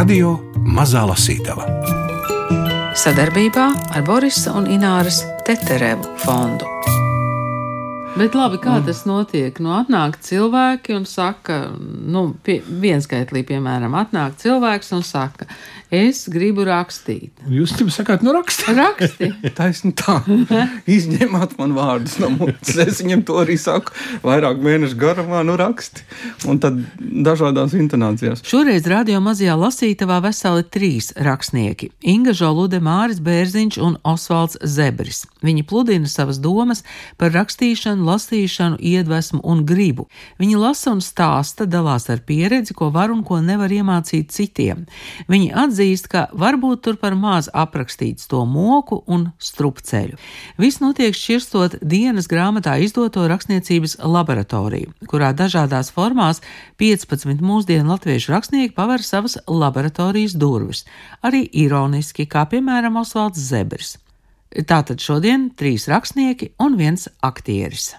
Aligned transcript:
Radio 0.00 0.30
Mazā 0.64 1.02
Lasītava 1.04 1.66
sadarbībā 2.96 3.64
ar 3.92 4.04
Borisa 4.06 4.54
un 4.56 4.64
Ināras 4.72 5.18
Teterevu 5.44 6.14
fondu. 6.22 6.64
Bet 8.14 8.32
labi, 8.32 8.56
kā 8.62 8.78
mm. 8.78 8.86
tas 8.86 9.02
notiek? 9.04 9.60
Nu, 9.60 9.74
atnāk 9.76 10.16
cilvēki 10.24 10.96
un 10.96 11.04
saka, 11.04 11.58
nu, 11.76 12.30
pie, 12.46 12.62
vienskaitlī, 12.64 13.44
piemēram, 13.50 13.92
atnāk 14.00 14.40
cilvēks 14.40 14.88
un 14.96 15.04
saka, 15.04 15.50
Es 15.90 16.20
gribu 16.30 16.62
rakstīt. 16.62 17.34
Jūs 17.50 17.72
tam 17.74 17.88
sakāt, 17.90 18.22
nu 18.22 18.30
raksti. 18.30 18.70
Raksti. 18.76 19.28
Taisni 19.58 19.90
tā. 19.98 20.20
Izņemat 20.96 21.56
man 21.58 21.72
vārdus 21.74 22.14
no 22.22 22.28
mutes. 22.30 22.76
Es 22.78 23.00
viņam 23.02 23.24
to 23.26 23.40
arī 23.42 23.56
saku 23.58 23.90
vairāk 24.22 24.62
mēnešu 24.62 24.94
garumā, 25.00 25.40
nu 25.42 25.56
raksti. 25.58 26.04
Un 26.46 26.60
tad 26.62 26.78
dažādās 27.00 27.74
intonācijās. 27.74 28.44
Šoreiz 28.46 28.86
radio 28.86 29.18
mazajā 29.24 29.56
lasītavā 29.58 30.20
veseli 30.28 30.62
trīs 30.70 31.10
rakstnieki- 31.18 31.90
Inga 32.14 32.36
Žolude, 32.38 32.78
Māris 32.78 33.18
Bērziņš 33.18 33.80
un 33.82 33.98
Osvalds 34.06 34.60
Zebris. 34.62 35.24
Viņi 35.42 35.66
pludina 35.66 36.06
savas 36.06 36.38
domas 36.38 36.84
par 37.18 37.34
rakstīšanu, 37.34 38.06
lasīšanu, 38.06 38.78
iedvesmu 38.78 39.40
un 39.42 39.66
gribu. 39.66 40.06
Viņi 40.38 40.56
lasa 40.56 40.94
un 40.94 41.02
stāsta, 41.02 41.66
dalās 41.66 42.06
ar 42.10 42.22
pieredzi, 42.22 42.74
ko 42.78 42.92
var 42.94 43.10
un 43.10 43.24
ko 43.24 43.40
nevar 43.42 43.68
iemācīt 43.74 44.30
citiem. 44.30 44.86
Viņi 45.26 45.50
atzīst, 45.50 45.79
atzīst, 45.80 46.08
ka 46.10 46.28
varbūt 46.36 46.82
tur 46.84 46.98
par 47.00 47.14
maz 47.16 47.48
aprakstīts 47.52 48.28
to 48.28 48.44
moku 48.44 49.02
un 49.08 49.30
strupceļu. 49.40 50.18
Viss 50.60 50.80
notiek 50.80 51.16
šķirstot 51.16 51.80
dienas 51.82 52.28
grāmatā 52.28 52.76
izdoto 52.84 53.26
rakstniecības 53.30 53.98
laboratoriju, 54.04 54.92
kurā 55.08 55.32
dažādās 55.32 55.90
formās 55.90 56.42
15 56.80 57.40
mūsdienu 57.40 57.88
latviešu 57.94 58.34
rakstnieki 58.34 58.76
paver 58.76 59.02
savas 59.02 59.38
laboratorijas 59.48 60.36
durvis, 60.36 60.84
arī 61.22 61.46
ironiski, 61.48 62.28
kā 62.28 62.46
piemēram 62.50 63.00
Osvalds 63.00 63.40
Zebris. 63.40 63.96
Tātad 64.50 64.98
šodien 64.98 65.52
trīs 65.54 65.86
rakstnieki 65.88 66.56
un 66.58 66.74
viens 66.76 67.06
aktieris. 67.22 67.94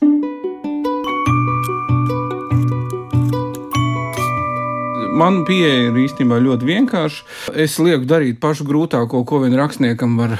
Man 5.17 5.41
pieeja 5.47 5.89
ir 5.89 5.99
īstenībā 6.03 6.39
ļoti 6.41 6.67
vienkārša. 6.67 7.25
Es 7.63 7.77
lieku 7.81 8.07
darīt 8.09 8.39
pašu 8.43 8.65
grūtāko, 8.67 9.23
ko 9.27 9.41
vien 9.43 9.55
rakstniekam 9.59 10.17
var, 10.19 10.35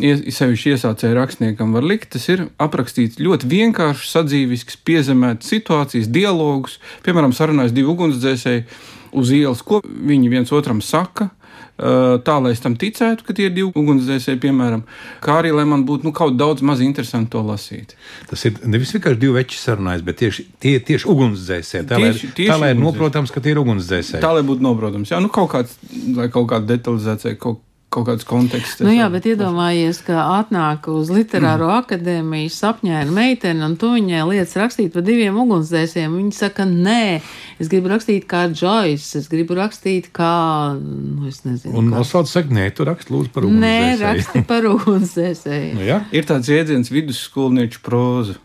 sevišķi 0.00 0.74
iesācēju 0.74 1.18
rakstniekam 1.18 1.74
var 1.76 1.86
likt. 1.86 2.12
Tas 2.14 2.26
ir 2.32 2.46
aprakstīt 2.62 3.20
ļoti 3.22 3.50
vienkāršs, 3.50 4.10
sadzīvisks, 4.16 4.80
piezemēts 4.86 5.50
situācijas, 5.52 6.10
dialogus. 6.12 6.78
Piemēram, 7.06 7.34
sarunājas 7.36 7.74
divi 7.76 7.90
ugunsdzēsēji 7.94 8.66
uz 9.14 9.32
ielas, 9.34 9.62
ko 9.66 9.80
viņi 9.84 10.32
viens 10.32 10.54
otram 10.54 10.82
saka 10.84 11.30
tā, 11.76 12.36
lai 12.38 12.52
es 12.54 12.62
tam 12.62 12.76
ticētu, 12.78 13.24
ka 13.26 13.34
tie 13.34 13.48
ir 13.48 13.54
divi 13.54 13.72
ugunsdzēsēji, 13.74 14.38
piemēram, 14.44 14.84
kā 15.24 15.40
arī 15.40 15.50
lai 15.56 15.64
man 15.66 15.82
būtu 15.88 16.06
nu, 16.06 16.12
kaut 16.14 16.36
daudz 16.38 16.62
maz 16.62 16.82
interesanti 16.84 17.32
to 17.34 17.42
lasīt. 17.42 17.96
Tas 18.30 18.44
ir 18.46 18.60
nevis 18.62 18.94
vienkārši 18.94 19.20
divi 19.24 19.34
veči 19.34 19.58
sarunājas, 19.58 20.04
bet 20.06 20.20
tieši, 20.22 20.46
tie 20.62 20.76
tieši 20.78 21.10
ugunsdzēsēji. 21.10 21.88
Tā, 21.90 21.98
tieši, 21.98 22.30
lai, 22.30 22.34
tieši 22.38 22.52
tā 22.52 22.58
lai 22.62 22.72
ir 22.76 22.80
noprotams, 22.80 23.34
ka 23.34 23.42
tie 23.42 23.56
ir 23.56 23.62
ugunsdzēsēji. 23.64 24.22
Tā 24.22 24.30
lai 24.36 24.46
būtu 24.46 24.62
noprotams, 24.62 25.10
jā, 25.10 25.18
nu 25.24 25.32
kaut 25.34 25.50
kāds, 25.56 25.74
lai 26.14 26.30
kaut 26.30 26.46
kāda 26.52 26.76
detalizācija, 26.76 27.34
kaut 27.42 27.64
kaut 27.94 28.08
kāds 28.08 28.26
konteksts. 28.28 28.82
Nu 28.84 28.92
jā, 28.92 29.06
bet 29.12 29.26
iedomājies, 29.30 30.00
ka 30.06 30.26
atnāk 30.40 30.88
uz 30.92 31.10
literāro 31.14 31.68
mm. 31.68 31.84
akadēmiju 31.84 32.52
sapņēna 32.52 33.14
meitene, 33.14 33.64
un 33.66 33.76
tu 33.80 33.92
viņai 33.94 34.24
lietas 34.30 34.56
rakstīt 34.60 34.92
par 34.94 35.04
diviem 35.06 35.38
ugunsdzēsiem. 35.44 36.16
Viņa 36.18 36.36
saka, 36.36 36.66
nē, 36.68 37.20
es 37.62 37.70
gribu 37.72 37.92
rakstīt 37.92 38.26
kā 38.30 38.46
Džojs, 38.52 39.10
es 39.20 39.28
gribu 39.32 39.58
rakstīt 39.58 40.10
kā, 40.14 40.34
nu, 40.78 41.28
es 41.30 41.42
nezinu. 41.46 41.76
Un 41.80 41.92
Osvalds 42.00 42.34
saka, 42.34 42.52
nē, 42.54 42.68
tu 42.74 42.88
raksti 42.88 43.14
lūdzu 43.14 43.34
par 43.34 43.48
ugunsdzēsēju. 43.48 43.90
Nē, 43.90 44.00
raksti 44.02 44.44
par 44.50 44.68
ugunsdzēsēju. 44.74 45.74
nu, 45.78 45.86
jā. 45.88 46.00
Ir 46.14 46.30
tāds 46.30 46.50
jēdziens 46.50 46.92
vidusskolnieču 46.94 47.84
proza. 47.84 48.40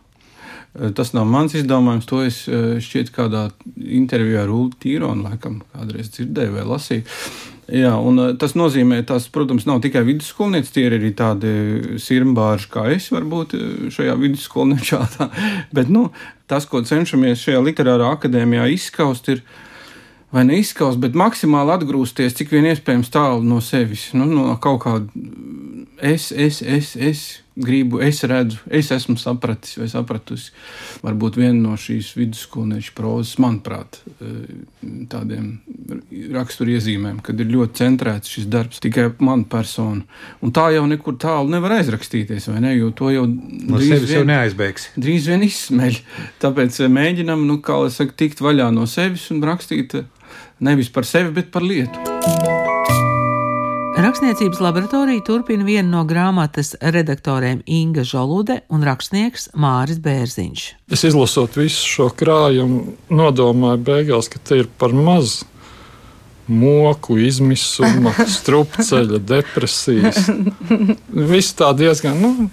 Tas 0.96 1.16
nav 1.18 1.26
mans 1.26 1.56
izdomājums, 1.58 2.06
to 2.08 2.22
es 2.22 2.44
šķiet 2.86 3.10
kādā 3.12 3.48
intervijā 3.76 4.44
ar 4.46 4.52
Ulu 4.54 4.76
Tīronu 4.80 5.26
laikam 5.26 5.64
kādreiz 5.74 6.12
dzirdēju 6.14 6.54
vai 6.60 6.66
lasīju. 6.70 7.06
Jā, 7.69 7.94
un 8.02 8.18
eh, 8.24 8.34
tas 8.40 8.56
nozīmē, 8.57 9.02
tas, 9.07 9.28
protams, 9.34 9.68
nav 9.69 9.81
tikai 9.84 10.02
vidusskolnieci, 10.07 10.74
tie 10.74 10.88
ir 10.88 10.97
arī 10.97 11.13
tādi 11.18 11.53
sirmbāži 12.02 12.69
kā 12.74 12.88
es, 12.96 13.09
varbūt 13.13 13.56
eh, 13.57 13.66
šajā 13.94 14.16
vidusskolniečā. 14.19 15.02
Tā. 15.16 15.30
Bet 15.75 15.91
nu, 15.94 16.07
tas, 16.50 16.66
ko 16.69 16.81
cenšamies 16.85 17.44
šajā 17.46 17.62
literārā 17.66 18.13
akadēmijā 18.18 18.69
izskaust, 18.75 19.30
ir 19.35 19.44
vai 20.34 20.44
neizskaust, 20.46 21.00
bet 21.02 21.16
maksimāli 21.18 21.74
atgrūsties 21.74 22.35
cik 22.38 22.52
vien 22.53 22.68
iespējams 22.69 23.09
tālu 23.09 23.41
no 23.41 23.57
sevis, 23.66 24.12
nu, 24.13 24.28
no 24.30 24.51
kaut 24.62 24.84
kāda 24.84 25.07
es, 26.06 26.30
es, 26.31 26.62
es, 26.62 26.94
es 26.94 27.24
gribu, 27.59 28.00
es 28.03 28.22
redzu, 28.24 28.59
es 28.72 28.90
esmu 28.96 29.18
sapratis 29.20 29.78
vai 29.80 29.90
sapratusi. 29.92 30.52
Varbūt 31.03 31.40
viena 31.40 31.58
no 31.59 31.75
šīs 31.80 32.12
vidusskolniešu 32.18 32.94
prozas, 32.97 33.36
manuprāt, 33.42 34.00
eh, 34.22 34.86
tādiem 35.12 35.52
raksturiezīmēm, 36.36 37.22
kad 37.25 37.40
ir 37.40 37.52
ļoti 37.52 37.81
centrēts 37.81 38.36
šis 38.36 38.48
darbs 38.52 38.80
tikai 38.84 39.09
man 39.19 39.46
personu. 39.46 40.03
Un 40.42 40.52
tā 40.56 40.69
jau 40.75 40.86
nekur 40.88 41.18
tālu 41.19 41.50
nevar 41.50 41.80
aizrakstīties, 41.80 42.48
vai 42.53 42.62
ne? 42.62 42.75
Jo 42.78 42.92
to 42.92 43.12
jau 43.14 43.25
no 43.28 43.80
sevis 43.80 44.09
vien, 44.09 44.22
jau 44.22 44.30
neaizbēgs. 44.31 44.90
Drīz 44.98 45.28
vien 45.28 45.44
izsmeļ. 45.44 46.00
Tāpēc 46.40 46.80
eh, 46.84 46.94
mēģinam, 47.00 47.46
nu, 47.50 47.59
kā 47.59 47.81
lai 47.84 47.92
saka, 47.92 48.16
tikt 48.16 48.40
vaļā 48.46 48.72
no 48.74 48.88
sevis 48.88 49.30
un 49.36 49.44
rakstīt 49.44 50.00
eh, 50.00 50.08
nevis 50.59 50.90
par 50.90 51.08
sevi, 51.08 51.36
bet 51.42 51.52
par 51.52 51.66
lietu. 51.66 52.59
Rakstniecības 54.00 54.62
laboratorija 54.64 55.20
turpina 55.28 55.66
viena 55.68 55.90
no 55.92 56.06
grāmatas 56.08 56.70
redaktoriem 56.80 57.60
Inga 57.68 58.06
Žolude 58.08 58.62
un 58.72 58.86
rakstnieks 58.88 59.50
Māris 59.60 60.00
Bērziņš. 60.00 60.64
Es 60.96 61.04
izlasot 61.10 61.58
visu 61.60 61.84
šo 61.84 62.08
krājumu, 62.16 62.94
nodomāju 63.12 63.82
beigās, 63.90 64.32
ka 64.32 64.40
te 64.40 64.62
ir 64.62 64.70
par 64.80 64.96
maz 64.96 65.42
moku, 66.48 67.20
izmisuma, 67.20 68.16
strupceļa, 68.38 69.20
depresijas. 69.34 70.31
Viss 71.12 71.60
tā 71.60 71.74
diezgan, 71.76 72.24
nu, 72.24 72.50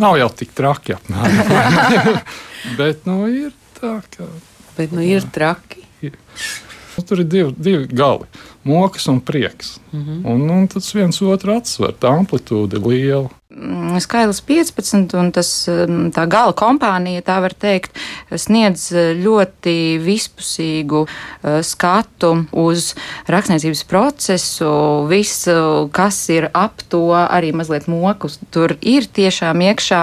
nav 0.00 0.16
jau 0.22 0.32
tik 0.40 0.56
traki 0.56 0.96
apmēram. 0.96 2.20
Bet, 2.80 3.04
nu, 3.04 3.20
ir 3.28 3.52
tā, 3.76 3.98
ka. 4.16 4.32
Bet, 4.80 4.96
nu, 4.96 5.04
ir 5.04 5.28
traki. 5.28 5.84
Nu, 6.00 7.04
tur 7.04 7.20
ir 7.20 7.28
divi, 7.28 7.52
divi 7.60 7.84
gali 7.92 8.24
mokas 8.66 9.08
un 9.08 9.20
prieks. 9.20 9.78
Mm 9.92 10.02
-hmm. 10.04 10.26
un, 10.32 10.50
un 10.50 10.68
tas 10.68 10.94
viens 10.94 11.22
otru 11.22 11.56
atsver, 11.56 11.94
tā 12.00 12.12
amplitūda 12.12 12.76
ir 12.76 12.86
liela. 12.86 13.30
Mm, 13.56 14.00
skaitlis 14.00 14.42
15, 14.44 15.14
un 15.16 15.30
tas, 15.32 15.48
mm, 15.70 16.10
tā 16.12 16.26
gala 16.28 16.52
kompānija, 16.52 17.22
tā 17.24 17.38
var 17.40 17.54
teikt, 17.56 17.94
sniedz 18.28 18.90
ļoti 19.16 19.96
vispusīgu 20.02 21.04
uh, 21.06 21.62
skatu 21.64 22.32
uz 22.52 22.90
rakstniecības 23.32 23.80
procesu, 23.88 24.68
visu, 25.08 25.54
kas 25.94 26.18
ir 26.34 26.50
ap 26.52 26.84
to, 26.92 27.14
arī 27.16 27.54
mazliet 27.56 27.86
mokus. 27.88 28.36
Tur 28.52 28.76
ir 28.82 29.08
tiešām 29.08 29.62
iekšā. 29.70 30.02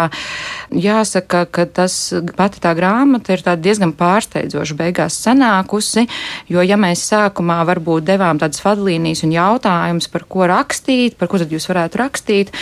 Jāsaka, 0.74 1.44
ka 1.46 1.68
tas 1.70 2.00
pati 2.34 2.64
tā 2.64 2.74
grāmata 2.74 3.36
ir 3.36 3.46
diezgan 3.62 3.94
pārsteidzoša 3.94 4.80
beigās 4.80 5.20
sanākusi, 5.20 6.08
jo 6.50 6.66
ja 6.66 6.80
mēs 6.80 7.06
sākumā 7.12 7.62
varbūt 7.70 8.10
devām 8.10 8.42
tādas 8.54 8.66
vadlīnijas 8.66 9.26
un 9.26 9.34
jautājumus, 9.34 10.10
par 10.14 10.28
ko 10.30 10.48
rakstīt, 10.50 11.18
par 11.18 11.32
ko 11.32 11.42
tad 11.42 11.52
jūs 11.54 11.70
varētu 11.70 12.02
rakstīt, 12.04 12.54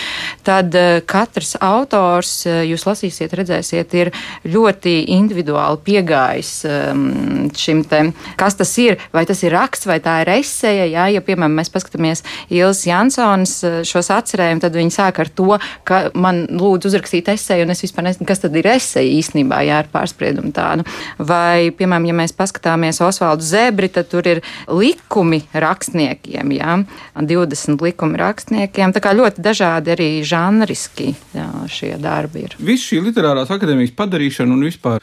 tad 0.47 0.71
Eh, 0.81 1.01
katrs 1.05 1.55
autors, 1.61 2.45
eh, 2.47 2.63
jūs 2.69 2.85
lasīsiet, 2.87 3.33
redzēsiet, 3.35 3.93
ir 3.97 4.11
ļoti 4.47 4.93
individuāli 5.13 5.79
piegājis 5.85 6.51
ehm, 6.67 7.49
šim 7.57 7.83
te, 7.87 8.01
kas 8.39 8.57
tas 8.59 8.71
ir, 8.81 8.97
vai 9.13 9.25
tas 9.29 9.41
ir 9.43 9.53
raksts, 9.53 9.87
vai 9.89 9.99
tā 10.03 10.21
ir 10.23 10.31
eseja. 10.39 10.87
Jā, 10.89 11.07
ja, 11.13 11.21
piemēram, 11.25 11.53
mēs 11.59 11.71
paskatāmies 11.73 12.23
Ilis 12.49 12.85
Jansons 12.87 13.55
eh, 13.67 13.77
šos 13.87 14.11
atcerējumus, 14.15 14.63
tad 14.63 14.79
viņi 14.79 14.95
sāk 14.95 15.21
ar 15.23 15.31
to, 15.41 15.59
ka 15.87 16.01
man 16.15 16.45
lūdzu 16.49 16.91
uzrakstīt 16.91 17.29
eseju, 17.35 17.67
un 17.67 17.75
es 17.75 17.83
vispār 17.85 18.07
nezinu, 18.07 18.29
kas 18.29 18.43
tad 18.45 18.55
ir 18.57 18.71
eseja 18.73 19.11
īstenībā, 19.19 19.61
jā, 19.67 19.81
ar 19.83 19.91
pārspriedumu 19.91 20.53
tādu. 20.55 20.87
Vai, 21.19 21.69
piemēram, 21.75 22.09
ja 22.09 22.17
mēs 22.23 22.35
paskatāmies 22.37 23.03
Osvaldu 23.05 23.45
Zebri, 23.45 23.91
tad 23.91 24.09
tur 24.11 24.27
ir 24.27 24.41
likumi 24.71 25.43
rakstniekiem, 25.81 26.53
jā, 26.53 26.77
20 27.17 27.81
likumi 27.81 28.21
rakstniekiem, 28.21 28.93
tā 28.93 29.01
kā 29.01 29.15
ļoti 29.17 29.41
dažādi 29.41 29.95
arī 29.97 30.09
žanri 30.21 30.61
žanriski 30.61 31.13
jā, 31.33 31.47
šie 31.71 31.95
darbi 32.01 32.45
ir. 32.45 32.57
Viss 32.59 32.85
šī 32.85 33.01
literārās 33.07 33.51
akadēmijas 33.53 33.95
padarīšana 33.97 34.53
un 34.53 34.67
vispār 34.67 35.01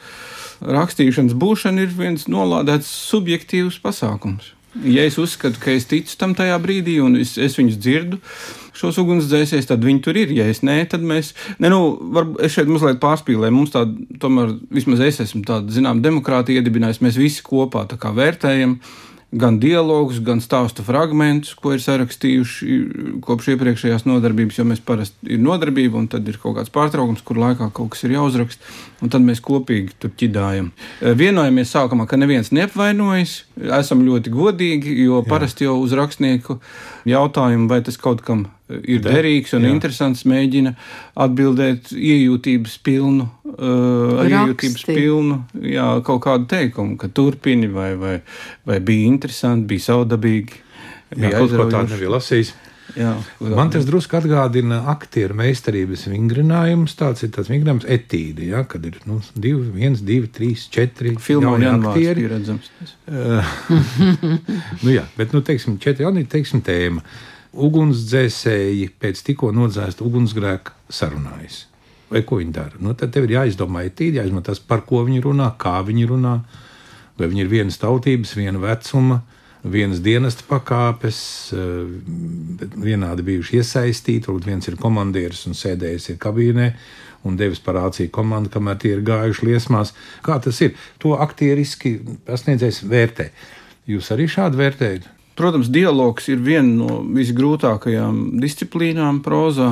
rakstīšanas 0.59 1.35
būšana 1.39 1.83
ir 1.85 1.91
viens 1.95 2.27
nolādēts 2.27 2.87
subjektīvs 3.09 3.79
pasākums. 3.83 4.53
Ja 4.85 5.01
es 5.03 5.17
uzskatu, 5.17 5.57
ka 5.59 5.73
es 5.73 5.87
ticu 5.89 6.13
tam 6.19 6.35
tajā 6.37 6.55
brīdī, 6.61 6.99
un 7.01 7.17
es, 7.17 7.37
es 7.41 7.57
viņus 7.57 7.79
dzirdu, 7.81 8.19
šos 8.77 8.99
ugunsdzēsējus, 9.01 9.67
tad 9.71 9.83
viņi 9.83 10.03
tur 10.05 10.19
ir. 10.21 10.29
Ja 10.35 10.45
es 10.47 10.61
nē, 10.63 10.77
tad 10.91 11.01
mēs, 11.03 11.33
ne, 11.59 11.71
nu, 11.73 11.97
varbūt 12.15 12.43
es 12.45 12.53
šeit 12.53 12.69
mazliet 12.69 13.01
pārspīlēju. 13.01 13.55
Mums 13.55 13.73
tāda, 13.73 13.97
tomēr, 14.21 14.53
vismaz 14.71 15.01
es 15.07 15.19
esmu 15.25 15.41
tāda, 15.47 15.73
zinām, 15.73 16.03
demokrātija 16.05 16.61
iedibinājusi. 16.61 17.03
Mēs 17.07 17.17
visi 17.19 17.43
kopā 17.43 17.87
vērtējam 17.89 18.77
gan 19.31 19.59
dialogus, 19.61 20.17
gan 20.25 20.41
stāstu 20.41 20.81
fragmentus, 20.85 21.53
ko 21.59 21.75
ir 21.75 21.83
sarakstījuši 21.83 22.77
kopš 23.25 23.51
iepriekšējās 23.53 24.07
nodarbības, 24.09 24.57
jo 24.57 24.65
mēs 24.65 24.81
parasti 24.85 25.35
ir 25.35 25.41
nodarbība, 25.43 25.99
un 26.01 26.09
tad 26.09 26.27
ir 26.29 26.39
kaut 26.41 26.57
kāds 26.57 26.73
pārtraukums, 26.73 27.21
kur 27.25 27.37
laikā 27.41 27.69
kaut 27.75 27.93
kas 27.93 28.05
ir 28.07 28.15
jāuzraksta, 28.17 28.73
un 29.05 29.13
tad 29.13 29.25
mēs 29.25 29.43
kopīgi 29.45 29.93
tur 30.01 30.13
ķidājam. 30.17 30.71
Eh, 30.99 31.13
vienojamies 31.17 31.73
sākumā, 31.75 32.09
ka 32.09 32.17
neviens 32.17 32.49
neapvainojas, 32.55 33.43
esam 33.79 34.01
ļoti 34.07 34.33
godīgi, 34.33 34.97
jo 35.05 35.21
parasti 35.27 35.69
jau 35.69 35.77
uz 35.83 35.93
rakstnieku 35.97 36.57
jautājumu, 37.09 37.69
vai 37.69 37.83
tas 37.85 38.01
kaut 38.01 38.25
kam 38.25 38.47
ir 38.69 39.01
derīgs 39.03 39.55
un 39.57 39.65
jā. 39.65 39.73
interesants, 39.73 40.23
mēģina 40.29 40.75
atbildēt 41.19 41.91
iejūtības 41.95 42.77
pilnu, 42.85 43.27
uh, 43.55 44.23
iejūtības 44.25 44.87
pilnu 44.89 45.41
jā, 45.73 45.89
kaut 46.07 46.23
kādu 46.27 46.49
teikumu, 46.53 46.97
ka 47.01 47.11
turpini 47.11 47.69
vai, 47.73 47.93
vai, 47.99 48.15
vai 48.69 48.79
bija 48.83 49.09
interesanti, 49.09 49.69
bija 49.73 49.89
saudabīgi. 49.89 50.65
Bija 51.15 51.33
jā, 51.33 51.37
kaut 51.41 51.55
ko 51.57 51.69
tādu 51.73 51.95
nebija 51.95 52.17
lasījis. 52.19 52.55
Jā, 52.97 53.11
Man 53.53 53.69
tas 53.69 53.85
drusku 53.85 54.17
atgādina 54.17 54.79
aktieru 54.89 55.35
meistarības 55.37 56.07
vingrinājumus. 56.09 56.95
Tāds 56.97 57.21
ir 57.25 57.31
tas 57.35 57.49
vingrinājums, 57.51 57.85
etīde, 57.89 58.47
ja, 58.49 58.63
kad 58.69 58.85
ir 58.89 58.97
nu, 59.09 59.19
divi, 59.35 59.67
viens, 59.75 60.01
divi, 60.05 60.29
trīs, 60.33 60.65
četri 60.73 61.13
filmu 61.21 61.53
aktieri. 61.91 62.25
Redzams, 62.31 62.71
nu, 64.83 64.93
jā, 64.93 65.05
bet, 65.19 65.35
nu, 65.35 65.43
teiksim, 65.45 65.77
četri 65.81 66.07
jauni, 66.07 66.25
teiksim, 66.29 66.63
tēma. 66.65 67.05
Ugunsdzēsēji 67.53 68.91
pēc 69.01 69.23
tikko 69.25 69.49
nodzēsta 69.55 70.05
ugunsgrēka 70.05 70.75
sarunājas. 70.93 71.63
Vai 72.09 72.23
ko 72.25 72.39
viņi 72.41 72.53
dara? 72.53 72.77
Nu, 72.81 72.93
tad 72.97 73.13
tev 73.13 73.25
ir 73.25 73.35
jāizdomā 73.37 73.85
etīde, 73.87 74.19
jāizmanto 74.21 74.51
tas, 74.51 74.61
par 74.61 74.83
ko 74.85 75.03
viņi 75.05 75.21
runā, 75.25 75.51
kā 75.61 75.79
viņi 75.85 76.07
runā, 76.09 76.35
vai 77.17 77.29
viņi 77.29 77.45
ir 77.45 77.51
vienas 77.51 77.77
tautības, 77.81 78.35
viena 78.37 78.61
vecuma 78.61 79.21
vienas 79.63 79.99
dienesta 79.99 80.43
pakāpes, 80.47 81.51
eh, 81.53 81.57
vienādi 82.79 83.25
bijuši 83.27 83.59
iesaistīti. 83.59 84.27
Varbūt 84.27 84.45
viens 84.45 84.67
ir 84.67 84.75
komandieris 84.75 85.45
un 85.47 85.53
sēdējis 85.53 86.17
kabīnē 86.17 86.73
un 87.23 87.35
devis 87.35 87.59
parācīju 87.59 88.09
komandu, 88.09 88.49
kamēr 88.49 88.79
tie 88.79 88.93
ir 88.95 89.01
gājuši 89.01 89.45
liesmās. 89.45 89.93
Kā 90.23 90.41
tas 90.41 90.61
ir? 90.61 90.75
To 90.99 91.17
aktieriski 91.19 91.99
pasniedzējs 92.25 92.83
vērtē. 92.87 93.29
Jūs 93.87 94.11
arī 94.11 94.27
šādi 94.27 94.55
vērtējat? 94.55 95.18
Protams, 95.39 95.69
dialogs 95.71 96.27
ir 96.27 96.41
viena 96.43 96.73
no 96.81 96.99
visgrūtākajām 97.15 98.41
disciplīnām 98.41 99.21
prozā. 99.23 99.71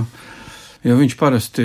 Jo 0.86 0.96
viņš 0.96 1.16
parasti, 1.20 1.64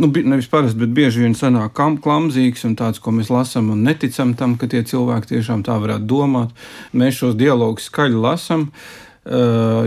nu, 0.00 0.08
nevis 0.14 0.46
parasti, 0.48 0.78
bet 0.80 0.94
bieži 0.96 1.20
vien 1.26 1.34
sanāk 1.36 1.74
klamzīgs 1.76 2.64
un 2.64 2.76
tāds, 2.78 3.02
ko 3.02 3.12
mēs 3.12 3.28
lasām 3.28 3.68
un 3.74 3.82
neticam 3.84 4.32
tam, 4.38 4.54
ka 4.56 4.70
tie 4.70 4.80
cilvēki 4.88 5.34
tiešām 5.34 5.64
tā 5.66 5.76
varētu 5.82 6.08
domāt. 6.08 6.54
Mēs 6.96 7.18
šos 7.20 7.36
dialogus 7.36 7.90
skaļi 7.90 8.22
lasām, 8.22 8.70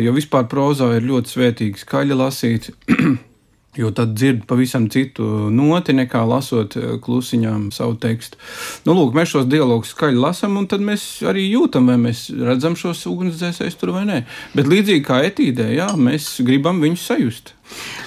jo 0.05 0.13
vispār 0.13 0.45
prozā 0.51 0.91
ir 0.99 1.07
ļoti 1.09 1.33
svētīgi 1.33 1.81
skaļi 1.81 2.19
lasīt. 2.21 2.69
Jo 3.77 3.91
tad 3.93 4.15
dzird 4.17 4.45
pavisam 4.49 4.87
citu 4.89 5.23
noti 5.53 5.93
nekā 5.93 6.23
lasot 6.25 6.77
eh, 6.79 6.95
klusiņām 7.03 7.67
savu 7.75 7.97
tekstu. 8.01 8.39
Nu, 8.87 8.95
lūk, 8.97 9.13
mēs 9.17 9.35
šos 9.35 9.45
dialogus 9.49 9.93
skaļi 9.93 10.17
lasām, 10.21 10.57
un 10.57 10.65
tad 10.69 10.81
mēs 10.85 11.03
arī 11.27 11.45
jūtam, 11.51 11.91
vai 11.91 11.99
mēs 12.07 12.27
redzam 12.33 12.77
šos 12.79 13.05
ugunsdzēsējus 13.11 13.77
tur 13.77 13.93
vai 13.93 14.07
nē. 14.09 14.23
Bet 14.57 14.71
līdzīgi 14.71 15.05
kā 15.05 15.21
etīdē, 15.27 15.69
jā, 15.77 15.91
mēs 15.93 16.31
gribam 16.47 16.81
viņus 16.81 17.05
sajust. 17.11 17.53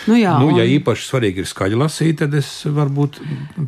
Nu, 0.08 0.18
jā, 0.18 0.34
nu, 0.42 0.50
ja 0.58 0.66
īpaši 0.66 1.06
svarīgi 1.06 1.44
ir 1.44 1.48
skaļi 1.48 1.78
lasīt, 1.78 2.18
tad 2.24 2.34
es 2.34 2.50
varbūt 2.66 3.20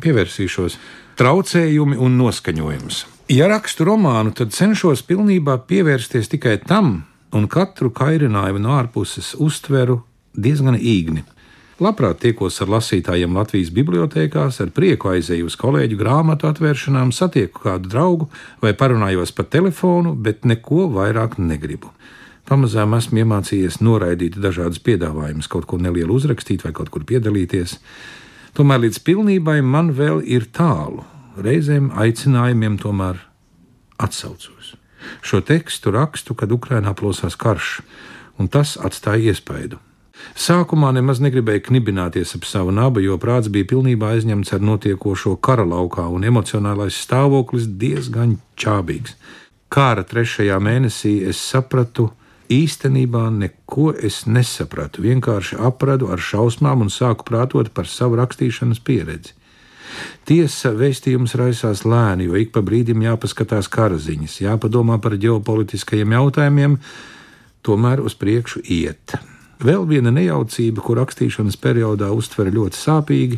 pievērsīšos 0.03 0.77
traucējumi 1.19 1.99
un 2.01 2.17
noskaņojums. 2.19 3.03
Ja 3.31 3.47
rakstu 3.47 3.85
romānu, 3.87 4.33
tad 4.35 4.51
cenšos 4.51 5.05
pilnībā 5.07 5.61
pievērsties 5.69 6.27
tikai 6.33 6.57
tam, 6.67 7.05
un 7.33 7.47
katru 7.47 7.93
kairinājumu 7.95 8.61
no 8.61 8.75
ārpuses 8.75 9.33
uztveru 9.39 10.01
diezgan 10.35 10.75
īgni. 10.75 11.23
Labprāt 11.81 12.19
tiekos 12.21 12.59
ar 12.61 12.69
lasītājiem 12.69 13.33
Latvijas 13.33 13.71
bibliotekās, 13.73 14.59
ar 14.61 14.69
prieku 14.69 15.09
aizēju 15.09 15.47
uz 15.49 15.55
kolēģu 15.57 15.97
grāmatu 15.97 16.45
atvēršanām, 16.45 17.09
satieku 17.09 17.63
kādu 17.63 17.89
draugu 17.89 18.27
vai 18.61 18.75
parunājos 18.77 19.33
pa 19.33 19.41
telefonu, 19.43 20.13
bet 20.13 20.45
neko 20.45 20.85
vairāk 20.93 21.39
negribu. 21.41 21.89
Pamazām 22.45 22.93
esmu 22.93 23.23
iemācījies 23.23 23.79
noraidīt 23.81 24.37
dažādas 24.43 24.77
piedāvājumus, 24.85 25.49
kaut 25.49 25.65
ko 25.65 25.79
nelielu 25.81 26.13
uzrakstīt 26.13 26.61
vai 26.65 26.73
kaut 26.77 26.91
kur 26.93 27.07
piedalīties. 27.09 27.79
Tomēr 28.53 28.83
līdz 28.83 28.99
pilnībai 29.07 29.61
man 29.65 29.89
vēl 29.97 30.21
ir 30.29 30.45
tālu. 30.53 31.07
Reizēm 31.41 31.89
aicinājumiem 31.97 32.75
tomēr 32.83 33.23
atsaucos. 33.97 34.75
Šo 35.25 35.41
tekstu 35.41 35.95
rakstu, 35.95 36.37
kad 36.37 36.53
Ukrainā 36.53 36.93
plosās 36.93 37.33
karš, 37.39 37.79
un 38.37 38.51
tas 38.51 38.75
atstāja 38.77 39.33
iespaidu. 39.33 39.81
Sākumā 40.33 40.91
nemaz 40.95 41.19
negribēju 41.23 41.67
knibināties 41.67 42.33
ap 42.37 42.45
savu 42.49 42.73
nabu, 42.73 43.01
jo 43.03 43.17
prāts 43.21 43.49
bija 43.53 43.67
pilnībā 43.73 44.13
aizņemts 44.15 44.53
ar 44.55 44.61
notiekošo 44.65 45.35
kara 45.41 45.65
laukā, 45.65 46.05
un 46.09 46.25
emocionālais 46.25 46.97
stāvoklis 47.05 47.67
diezgan 47.81 48.37
čābīgs. 48.57 49.17
Kāra 49.73 50.05
trešajā 50.05 50.59
mēnesī 50.61 51.15
es 51.29 51.41
sapratu, 51.41 52.11
īstenībā 52.53 53.27
neko 53.33 53.91
es 53.93 54.23
nesapratu. 54.29 55.01
Vienkārši 55.05 55.57
apradu 55.57 56.11
ar 56.13 56.21
šausmām 56.21 56.85
un 56.85 56.93
sāku 56.93 57.25
prātot 57.29 57.73
par 57.73 57.89
savu 57.89 58.19
rakstīšanas 58.21 58.81
pieredzi. 58.85 59.33
Tiesa 60.25 60.71
vēstījums 60.73 61.35
raisās 61.37 61.83
lēni, 61.85 62.29
jo 62.29 62.39
ik 62.39 62.53
pa 62.53 62.63
brīdim 62.65 63.03
jāpaskatās 63.05 63.69
kara 63.69 63.99
ziņas, 64.01 64.39
jāpadomā 64.45 64.97
par 65.01 65.17
ģeopolitiskajiem 65.21 66.17
jautājumiem, 66.17 66.79
tomēr 67.65 68.01
uz 68.01 68.17
priekšu 68.17 68.65
iet. 68.65 69.17
Vēl 69.63 69.85
viena 69.87 70.11
nejaucība, 70.11 70.83
ko 70.83 70.97
rakstīšanas 70.99 71.55
periodā 71.63 72.09
uztver 72.11 72.49
ļoti 72.51 72.75
sāpīgi, 72.75 73.37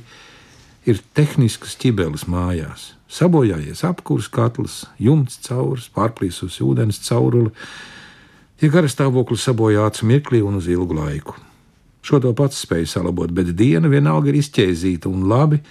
ir 0.90 1.02
tehniskas 1.14 1.76
ķibeles 1.78 2.26
mājās. 2.26 2.94
Sabojājies 3.06 3.84
apkurs 3.86 4.28
katls, 4.34 4.84
jumts 4.98 5.38
caurs, 5.46 5.86
pārplīsusi 5.94 6.66
ūdens 6.66 6.98
caurule, 7.06 7.54
tiek 8.58 8.74
garstāvoklis 8.74 9.46
sabojāts 9.46 10.02
mirklī 10.02 10.42
un 10.42 10.58
uz 10.58 10.70
ilgu 10.72 10.98
laiku. 10.98 11.38
Šo 12.06 12.20
to 12.22 12.34
pats 12.38 12.58
spēju 12.66 12.90
salabot, 12.90 13.30
bet 13.30 13.54
diena 13.58 13.90
vienalga 13.90 14.30
ir 14.34 14.42
izķēzīta 14.42 15.10
un 15.10 15.26
labi, 15.30 15.62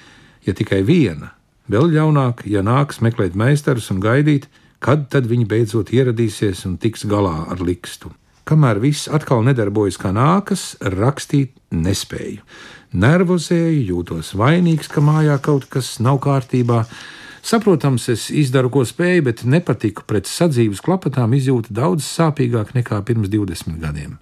ja 0.47 0.55
tikai 0.55 0.83
viena. 0.87 1.33
Vēl 1.71 1.91
ļaunāk, 1.95 2.43
ja 2.51 2.63
nāks 2.63 3.01
meklēt 3.03 3.35
meistarus 3.39 3.91
un 3.91 4.03
gaidīt, 4.03 4.47
kad 4.79 5.09
tad 5.11 5.27
viņi 5.31 5.47
beidzot 5.51 5.91
ieradīsies 5.95 6.67
un 6.69 6.77
tiks 6.79 7.07
galā 7.11 7.41
ar 7.51 7.63
likstu. 7.63 8.15
Kamēr 8.45 8.77
viss 8.83 9.09
atkal 9.09 9.41
nedarbojas 9.47 9.97
kā 9.97 10.11
nākas, 10.13 10.75
rakstīt 10.81 11.55
nespēju. 11.73 12.43
Nervozēju, 12.95 13.81
jūtos 13.89 14.35
vainīgs, 14.37 14.91
ka 14.93 15.01
mājā 15.01 15.39
kaut 15.43 15.65
kas 15.73 15.97
nav 16.05 16.21
kārtībā. 16.27 16.83
Saprotams, 17.45 18.11
es 18.13 18.29
izdaru, 18.29 18.69
ko 18.73 18.85
spēju, 18.85 19.25
bet 19.31 19.43
nepatiku 19.49 20.05
pret 20.09 20.29
sadzīves 20.29 20.85
klapatām 20.85 21.33
izjūta 21.37 21.73
daudz 21.73 22.05
sāpīgāk 22.05 22.77
nekā 22.77 23.01
pirms 23.09 23.33
20 23.33 23.81
gadiem. 23.81 24.15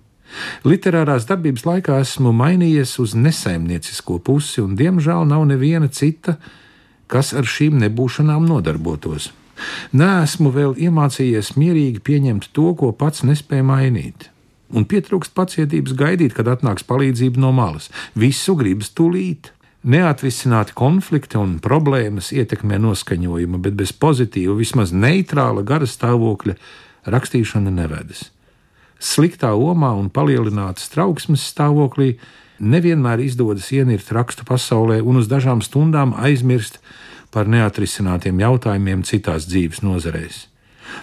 Literārās 0.64 1.26
darbības 1.28 1.66
laikā 1.66 1.98
esmu 2.02 2.32
mainījies 2.32 2.94
uz 3.02 3.18
nesaimniecisko 3.18 4.22
pusi, 4.24 4.62
un 4.62 4.78
diemžēl 4.78 5.26
nav 5.28 5.44
neviena 5.50 5.90
cita, 5.90 6.38
kas 7.10 7.34
ar 7.36 7.44
šīm 7.44 7.82
nebūšanām 7.82 8.46
nodarbotos. 8.48 9.32
Nē, 9.92 10.26
vēl 10.26 10.76
iemācījies 10.88 11.54
mierīgi 11.56 12.02
pieņemt 12.04 12.50
to, 12.52 12.72
ko 12.78 12.92
pats 12.92 13.24
nespēja 13.26 13.66
mainīt. 13.66 14.28
Un 14.72 14.86
pietrūkst 14.88 15.34
pacietības 15.36 15.96
gaidīt, 15.98 16.32
kad 16.36 16.48
atnāks 16.48 16.86
palīdzība 16.88 17.40
no 17.40 17.52
malas. 17.52 17.90
Visu 18.16 18.56
gribas 18.56 18.92
tūlīt. 18.96 19.52
Neatrisināti 19.82 20.76
konflikti 20.78 21.36
un 21.40 21.56
problēmas 21.58 22.30
ietekmē 22.30 22.78
noskaņojumu, 22.78 23.58
bet 23.64 23.74
bez 23.74 23.90
pozitīva, 23.90 24.54
vismaz 24.54 24.92
neitrāla 24.94 25.64
gara 25.66 25.88
stāvokļa 25.90 26.54
rakstīšana 27.10 27.72
nevedas. 27.74 28.28
Sliktā 29.02 29.50
omā 29.58 29.90
un 29.98 30.06
palielinātas 30.14 30.86
trauksmes 30.92 31.42
stāvoklī 31.50 32.12
nevienmēr 32.62 33.24
izdodas 33.24 33.72
ienirt 33.74 34.12
rakstu 34.14 34.46
pasaulē 34.46 35.00
un 35.02 35.18
uz 35.18 35.26
dažām 35.26 35.64
stundām 35.66 36.14
aizmirst 36.14 36.78
par 37.32 37.48
neatrisinātiem 37.50 38.40
jautājumiem 38.42 39.04
citās 39.08 39.48
dzīves 39.48 39.82
nozarēs. 39.84 40.46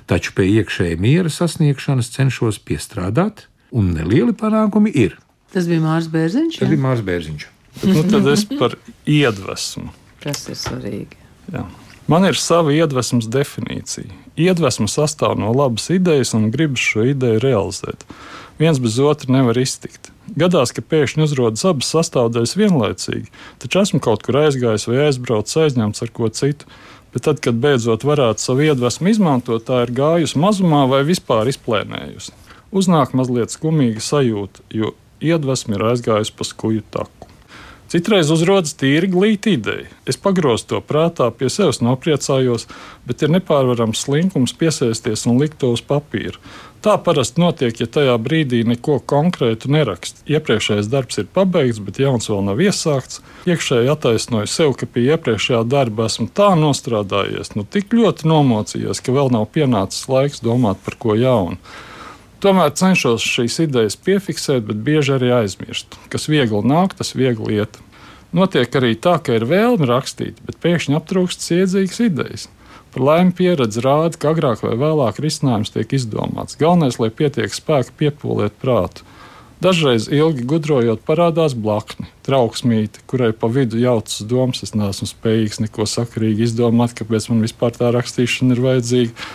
Taču 0.10 0.36
pie 0.38 0.46
iekšēja 0.60 1.00
miera 1.02 1.32
sasniegšanas 1.34 2.12
cenšos 2.14 2.62
piestrādāt, 2.62 3.48
un 3.74 3.94
nelieli 3.96 4.36
panākumi 4.38 4.94
ir. 4.94 5.18
Tas 5.54 5.66
bija 5.70 5.82
Mārcis 5.82 6.12
Bērziņš. 6.14 6.60
Tas 6.62 6.70
bija 6.70 6.84
Mārcis 6.84 7.06
Bērziņš. 7.08 7.46
nu, 7.90 8.04
tad 8.12 8.28
es 8.34 8.46
par 8.60 8.76
iedvesmu. 9.10 9.90
Tas 10.24 10.46
ir 10.52 10.58
svarīgi. 10.60 11.18
Jā. 11.54 11.66
Man 12.10 12.26
ir 12.26 12.38
sava 12.38 12.74
iedvesmas 12.74 13.28
definīcija. 13.30 14.10
Iedvesma 14.40 14.88
sastāv 14.90 15.36
no 15.38 15.52
labas 15.54 15.90
idejas 15.94 16.34
un 16.38 16.50
gribas 16.54 16.82
šo 16.82 17.06
ideju 17.12 17.42
realizēt. 17.44 18.06
Viens 18.60 18.80
bez 18.84 18.98
otra 19.00 19.32
nevar 19.32 19.58
iztikt. 19.58 20.12
Gadās, 20.36 20.74
ka 20.76 20.84
pēkšņi 20.84 21.24
uzrodas 21.24 21.64
abas 21.66 21.90
sastāvdaļas 21.94 22.58
vienlaicīgi, 22.60 23.32
taču 23.64 23.80
esmu 23.82 24.02
kaut 24.04 24.26
kur 24.26 24.42
aizgājis 24.42 24.86
vai 24.90 25.06
aizbraucis 25.06 25.62
aizņemts 25.64 26.04
ar 26.04 26.12
ko 26.14 26.28
citu. 26.28 26.68
Bet 27.14 27.24
tad, 27.26 27.40
kad 27.42 27.58
beidzot 27.58 28.04
varētu 28.06 28.44
savu 28.44 28.68
iedvesmu 28.68 29.10
izmantot, 29.10 29.64
tā 29.66 29.86
ir 29.88 29.96
gājusi 29.98 30.38
mazumā 30.38 30.84
vai 30.92 31.02
vispār 31.08 31.50
izplēnējusi. 31.50 32.36
Uznāk 32.76 33.16
mazliet 33.18 33.56
skumīga 33.56 34.04
sajūta, 34.04 34.68
jo 34.70 34.92
iedvesma 35.24 35.80
ir 35.80 35.88
aizgājusi 35.94 36.36
pa 36.38 36.46
skuju 36.46 36.84
taku. 36.94 37.32
Citreiz 37.90 38.30
uzrodas 38.30 38.76
tīri 38.78 39.08
glīta 39.10 39.50
ideja. 39.50 39.88
Es 40.06 40.18
pagrozu 40.22 40.68
to 40.70 40.80
prātā, 40.86 41.32
pie 41.34 41.48
sevis 41.50 41.80
nopriecājos, 41.82 42.68
bet 43.10 43.24
ir 43.26 43.32
nepārvarams 43.34 44.04
slinkums 44.06 44.54
piesēsties 44.60 45.26
un 45.26 45.40
likt 45.42 45.58
to 45.64 45.72
uz 45.74 45.82
papīra. 45.82 46.38
Tā 46.86 46.94
parasti 47.02 47.42
notiek, 47.42 47.82
ja 47.82 47.90
tajā 47.90 48.14
brīdī 48.22 48.62
neko 48.64 49.00
konkrētu 49.10 49.72
nerakst. 49.74 50.22
Iepriekšējais 50.30 50.92
darbs 50.94 51.18
ir 51.18 51.28
pabeigts, 51.34 51.82
bet 51.84 51.98
jauns 52.00 52.30
vēl 52.30 52.46
nav 52.46 52.62
iesākts. 52.62 53.24
Iekšēji 53.50 53.90
attaisnoju 53.92 54.54
sev, 54.54 54.78
ka 54.78 54.86
pie 54.86 55.10
iepriekšējā 55.10 55.66
darba 55.68 56.06
esmu 56.08 56.30
tā 56.30 56.54
nostrādājies, 56.62 57.56
nu 57.58 57.66
tik 57.66 57.98
ļoti 57.98 58.30
nomocījies, 58.30 59.02
ka 59.02 59.18
vēl 59.18 59.34
nav 59.34 59.50
pienācis 59.58 60.06
laiks 60.14 60.46
domāt 60.46 60.80
par 60.86 61.02
ko 61.02 61.18
jaunu. 61.18 61.58
Tomēr 62.40 62.72
cenšos 62.72 63.24
šīs 63.26 63.58
idejas 63.66 63.98
piefiksēt, 64.00 64.64
bet 64.70 64.80
bieži 64.86 65.18
arī 65.18 65.34
aizmirst. 65.42 65.98
Kas 66.12 66.30
viegli 66.32 66.62
nāk, 66.64 66.96
tas 66.96 67.12
viegli 67.12 67.58
iet. 67.60 67.82
Notiek 68.32 68.72
arī 68.80 68.94
tā, 68.96 69.18
ka 69.20 69.36
ir 69.36 69.44
vēlme 69.50 69.90
rakstīt, 69.90 70.40
bet 70.46 70.60
pēkšņi 70.64 70.96
aptrūkst 70.96 71.50
iedzīgas 71.58 72.00
idejas. 72.06 72.48
Par 72.94 73.04
laimi 73.06 73.36
pieredze 73.36 73.84
rāda, 73.84 74.16
ka 74.18 74.32
agrāk 74.32 74.64
vai 74.64 74.78
vēlāk 74.80 75.20
risinājums 75.22 75.74
tiek 75.76 75.92
izdomāts. 75.98 76.56
Galvenais, 76.62 76.96
lai 77.02 77.12
pietiek 77.12 77.52
spēka 77.54 77.94
piepūliet 78.00 78.56
prātu. 78.62 79.04
Dažreiz 79.60 80.08
ilgi 80.08 80.46
gudrojot, 80.48 81.04
parādās 81.04 81.52
blakni, 81.52 82.08
trauksmīte, 82.24 83.04
kurai 83.12 83.34
pa 83.36 83.50
vidu 83.52 83.82
jaucas 83.82 84.22
domas, 84.24 84.64
es 84.64 84.72
neesmu 84.72 85.10
spējīgs 85.10 85.60
neko 85.66 85.84
sakarīgi 85.84 86.48
izdomāt, 86.48 86.96
kāpēc 86.96 87.28
man 87.34 87.44
vispār 87.44 87.76
tā 87.76 87.92
rakstīšana 87.92 88.56
ir 88.56 88.64
vajadzīga. 88.64 89.30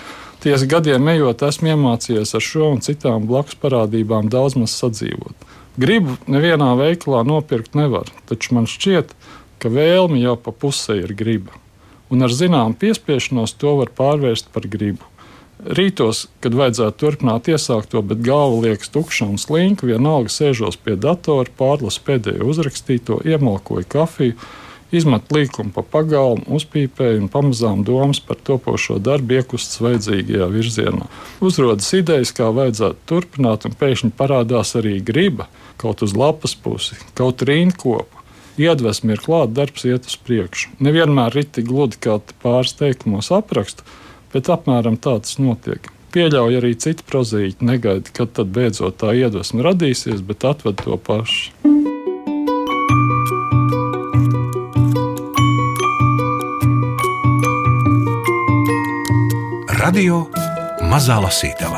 Tiesa 0.44 0.66
gadiem 0.68 1.06
ejot, 1.08 1.40
esmu 1.46 1.70
iemācījies 1.72 2.34
ar 2.36 2.42
šo 2.44 2.66
un 2.74 2.82
citām 2.84 3.24
blakus 3.24 3.56
parādībām 3.62 4.26
daudz 4.28 4.58
maz 4.60 4.74
sadzīvot. 4.76 5.46
Gribu 5.80 6.18
nevienā 6.28 6.66
veikalā 6.76 7.22
nopirkt 7.24 7.72
nevar, 7.78 8.10
taču 8.28 8.52
man 8.52 8.68
šķiet, 8.68 9.14
ka 9.56 9.72
vēlme 9.72 10.20
jau 10.20 10.34
pa 10.36 10.52
pusē 10.52 10.98
ir 11.00 11.14
griba. 11.16 11.56
Un 12.12 12.26
ar 12.26 12.34
zināmu 12.36 12.76
piespiešanos 12.76 13.56
to 13.56 13.72
var 13.78 13.88
pārvērst 13.96 14.52
par 14.52 14.68
gribu. 14.68 15.08
Rītos, 15.64 16.26
kad 16.44 16.52
vajadzētu 16.60 17.00
turpināt 17.00 17.48
iesākt 17.48 17.94
to, 17.94 18.04
bet 18.04 18.20
galva 18.20 18.66
liekas 18.66 18.92
tukša 18.92 19.30
un 19.32 19.40
slinka, 19.40 19.88
vienalga 19.88 20.28
sēžos 20.28 20.76
pie 20.76 20.98
datora, 21.00 21.48
pārlasu 21.56 22.04
pēdējo 22.04 22.52
uzrakstīto, 22.52 23.22
iemalkoju 23.24 23.88
kafiju 23.96 24.36
izmet 24.94 25.30
līkumu 25.34 25.72
pa 25.74 25.82
pagalmu, 25.82 26.46
uzpīpēja 26.56 27.20
un 27.22 27.30
pamazām 27.32 27.84
domas 27.86 28.20
par 28.24 28.38
topošo 28.46 29.00
darbu 29.02 29.38
iekustas 29.40 29.80
vajadzīgajā 29.84 30.48
virzienā. 30.52 31.08
Uzrodas 31.44 31.90
idejas, 31.96 32.32
kā 32.36 32.50
vajadzētu 32.54 33.08
turpināt, 33.10 33.66
un 33.68 33.76
pēkšņi 33.80 34.12
parādās 34.18 34.74
arī 34.80 34.98
griba 35.04 35.48
kaut 35.80 36.04
uz 36.06 36.14
lapas 36.16 36.54
pusi, 36.54 36.98
kaut 37.18 37.42
rīnkopu. 37.44 38.22
Iedvesmi 38.60 39.16
ir 39.16 39.22
klāta, 39.22 39.50
darbs 39.56 39.82
iet 39.88 40.06
uz 40.06 40.14
priekšu. 40.22 40.76
Nevienmēr 40.84 41.40
ir 41.40 41.48
tik 41.50 41.66
gludi, 41.66 41.98
kā 42.06 42.20
pāris 42.44 42.76
teikumos 42.78 43.32
apraksta, 43.34 43.82
bet 44.34 44.50
apmēram 44.52 44.96
tā 44.96 45.16
tas 45.24 45.40
notiek. 45.42 45.90
Pieļauj 46.14 46.60
arī 46.60 46.76
citi 46.78 47.02
prozīti, 47.02 47.66
negaidi, 47.66 48.14
kad 48.14 48.30
tad 48.36 48.54
beidzot 48.54 49.00
tā 49.02 49.16
iedvesma 49.18 49.66
radīsies, 49.66 50.22
bet 50.22 50.46
atved 50.46 50.78
to 50.86 51.00
pašu. 51.10 51.93
Radio 59.84 60.22
Mazā 60.88 61.18
Lasītava. 61.20 61.76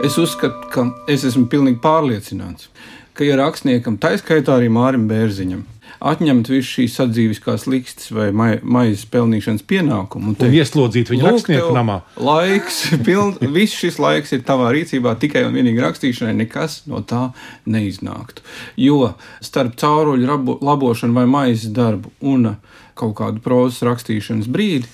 Es 0.00 0.14
uzskatu, 0.16 0.70
ka 0.72 0.86
es 1.10 1.26
esmu 1.28 1.50
pilnīgi 1.52 1.76
pārliecināts, 1.82 2.70
ka 3.12 3.26
ja 3.26 3.36
rakstniekam, 3.36 3.98
tā 4.00 4.14
skaitā 4.16 4.54
arī 4.56 4.70
Mārim 4.72 5.04
Bērziņam, 5.10 5.66
atņemt 6.12 6.48
visu 6.48 6.78
šīs 6.78 6.96
sadzīviskās 6.96 7.66
likstas 7.68 8.08
vai 8.16 8.30
mai, 8.32 8.54
maizes 8.64 9.04
pelnīšanas 9.12 9.66
pienākumu. 9.68 10.32
Un, 10.32 10.38
un 10.46 10.56
ieslodzīt 10.62 11.12
viņu 11.12 11.28
rakstnieku 11.28 11.74
namā. 11.76 11.98
Laiks, 12.16 12.78
piln, 13.10 13.36
viss 13.52 13.76
šis 13.82 14.00
laiks 14.00 14.32
ir 14.32 14.46
tavā 14.48 14.70
rīcībā 14.72 15.12
tikai 15.20 15.44
un 15.44 15.60
vienīgi 15.60 15.84
rakstīšanai, 15.84 16.38
nekas 16.40 16.86
no 16.88 17.02
tā 17.04 17.26
neiznāktu. 17.68 18.48
Jo 18.80 19.12
starp 19.44 19.76
cauruļu 19.84 20.40
labošanu 20.56 21.20
vai 21.20 21.28
maizes 21.28 21.68
darbu 21.76 22.16
un 22.32 22.54
kaut 22.96 23.18
kādu 23.20 23.44
prozas 23.44 23.84
rakstīšanas 23.84 24.48
brīdi 24.48 24.88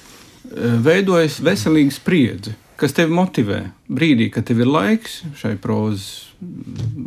veidojas 0.83 1.41
veselīga 1.45 1.95
spriedze, 1.95 2.55
kas 2.81 2.95
tevi 2.97 3.15
motivē 3.17 3.62
brīdī, 3.88 4.29
kad 4.33 4.47
tev 4.49 4.62
ir 4.62 4.71
laiks 4.71 5.23
šai 5.41 5.57
prozas 5.61 6.26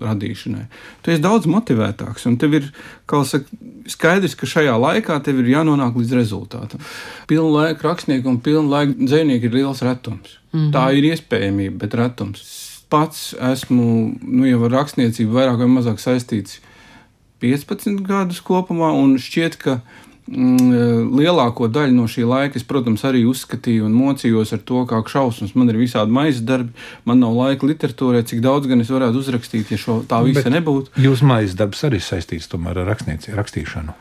radīšanai. 0.01 0.63
Tu 1.05 1.13
esi 1.13 1.21
daudz 1.21 1.45
motivētāks, 1.49 2.25
un 2.29 2.37
tev 2.41 2.55
ir 2.57 2.69
saka, 3.29 3.45
skaidrs, 3.89 4.35
ka 4.37 4.49
šajā 4.49 4.73
laikā 4.81 5.19
tev 5.25 5.43
ir 5.43 5.51
jānonāk 5.53 5.99
līdz 5.99 6.15
rezultātam. 6.17 6.81
Pilnu 7.29 7.51
laiku 7.53 7.85
rakstnieku 7.85 8.31
un 8.31 8.39
pilnu 8.45 8.71
laiku 8.71 8.97
dzīvnieku 8.97 9.49
ir 9.49 9.59
liels 9.59 9.83
retums. 9.85 10.39
Mm 10.51 10.59
-hmm. 10.59 10.71
Tā 10.73 10.87
ir 10.97 11.11
iespējamība, 11.13 11.77
bet 11.77 11.93
retums. 11.93 12.41
Pats 12.89 13.35
esmu 13.51 14.17
nu, 14.21 14.45
jau 14.47 14.65
ar 14.65 14.71
rakstniecību 14.71 15.31
vairāk 15.31 15.57
vai 15.57 15.67
mazāk 15.67 16.01
saistīts 16.01 16.59
15 17.39 18.01
gadus 18.01 18.41
kopumā, 18.41 18.91
un 18.91 19.17
šķiet, 19.17 19.57
ka 19.57 19.81
Mm, 19.81 20.08
lielāko 20.29 21.67
daļu 21.73 21.95
no 21.95 22.05
šī 22.09 22.25
laika 22.29 22.59
es, 22.59 22.65
protams, 22.67 23.03
arī 23.07 23.23
uzskatīju 23.29 23.87
un 23.87 23.95
mocījos 23.97 24.53
ar 24.53 24.61
to, 24.65 24.83
kā 24.89 24.99
šausmas. 25.09 25.55
Man 25.57 25.71
ir 25.71 25.79
visādi 25.81 26.13
maisa 26.13 26.43
darbi, 26.45 26.75
man 27.09 27.23
nav 27.23 27.33
laika 27.37 27.65
literatūrai, 27.69 28.21
cik 28.29 28.43
daudz 28.45 28.69
gan 28.69 28.83
es 28.83 28.91
varētu 28.93 29.23
uzrakstīt, 29.23 29.71
ja 29.73 29.79
šo, 29.81 30.01
tā 30.09 30.21
visa 30.25 30.45
Bet 30.45 30.53
nebūtu. 30.59 30.93
Jūsu 31.01 31.29
maisa 31.29 31.57
darbs 31.63 31.81
arī 31.87 32.01
saistīts 32.03 32.49
tomēr 32.51 32.83
ar 32.83 32.93
rakstīšanu. 32.93 33.97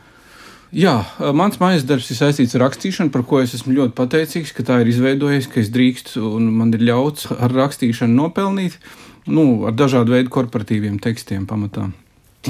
Jā, 0.75 0.99
e, 1.17 1.31
mans 1.33 1.57
mājas 1.57 1.85
darbs 1.89 2.11
ir 2.13 2.19
saistīts 2.19 2.53
ar 2.53 2.67
rakstīšanu, 2.67 3.09
par 3.13 3.23
ko 3.25 3.39
es 3.41 3.55
esmu 3.57 3.73
ļoti 3.73 3.95
pateicīgs, 3.97 4.53
ka 4.53 4.65
tā 4.67 4.83
ir 4.83 4.91
izveidojies, 4.91 5.47
ka 5.49 5.63
es 5.63 5.71
drīkstu 5.73 6.21
un 6.21 6.51
man 6.59 6.75
ir 6.77 6.85
ļauts 6.91 7.31
ar 7.33 7.55
rakstīšanu 7.57 8.13
nopelnīt, 8.13 8.77
nu, 9.25 9.65
ar 9.65 9.73
dažādu 9.73 10.13
veidu 10.13 10.29
korporatīviem 10.35 11.01
tekstiem 11.01 11.49
pamatā. 11.49 11.87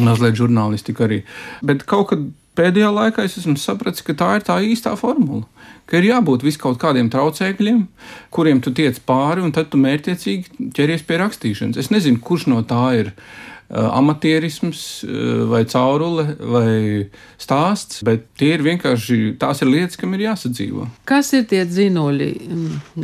Mazliet 0.04 0.36
žurnālistika 0.38 1.08
arī. 1.08 1.24
Bet 1.66 1.88
kaut 1.88 2.12
kad 2.12 2.28
pēdējā 2.58 2.90
laikā 2.94 3.26
es 3.28 3.38
esmu 3.42 3.58
sapratis, 3.60 4.06
ka 4.06 4.16
tā 4.18 4.32
ir 4.38 4.46
tā 4.48 4.60
īstā 4.66 4.96
formula. 5.00 5.46
Ka 5.90 5.98
ir 6.00 6.10
jābūt 6.12 6.46
vis 6.46 6.60
kaut 6.62 6.80
kādiem 6.82 7.10
traucēkļiem, 7.10 7.86
kuriem 8.34 8.62
tu 8.62 8.74
tiec 8.76 9.00
pāri, 9.10 9.44
un 9.46 9.54
tad 9.56 9.72
tu 9.72 9.80
mērķiecīgi 9.82 10.72
ķeries 10.78 11.06
pie 11.08 11.22
rakstīšanas. 11.24 11.80
Es 11.82 11.90
nezinu, 11.94 12.22
kurš 12.22 12.46
no 12.52 12.60
tā 12.68 12.84
ir 13.00 13.10
uh, 13.10 13.88
amatierisms, 13.98 14.84
uh, 15.08 15.48
vai 15.50 15.64
caurule, 15.70 16.28
vai 16.38 16.70
stāsts, 17.42 18.04
bet 18.06 18.28
tie 18.38 18.54
ir 18.58 18.66
vienkārši 18.68 19.34
tās 19.42 19.64
ir 19.66 19.72
lietas, 19.74 19.98
kam 19.98 20.14
ir 20.14 20.28
jāsadzīvo. 20.28 20.86
Kas 21.10 21.34
ir 21.38 21.50
tie 21.50 21.64
dzinuļi? 21.66 22.30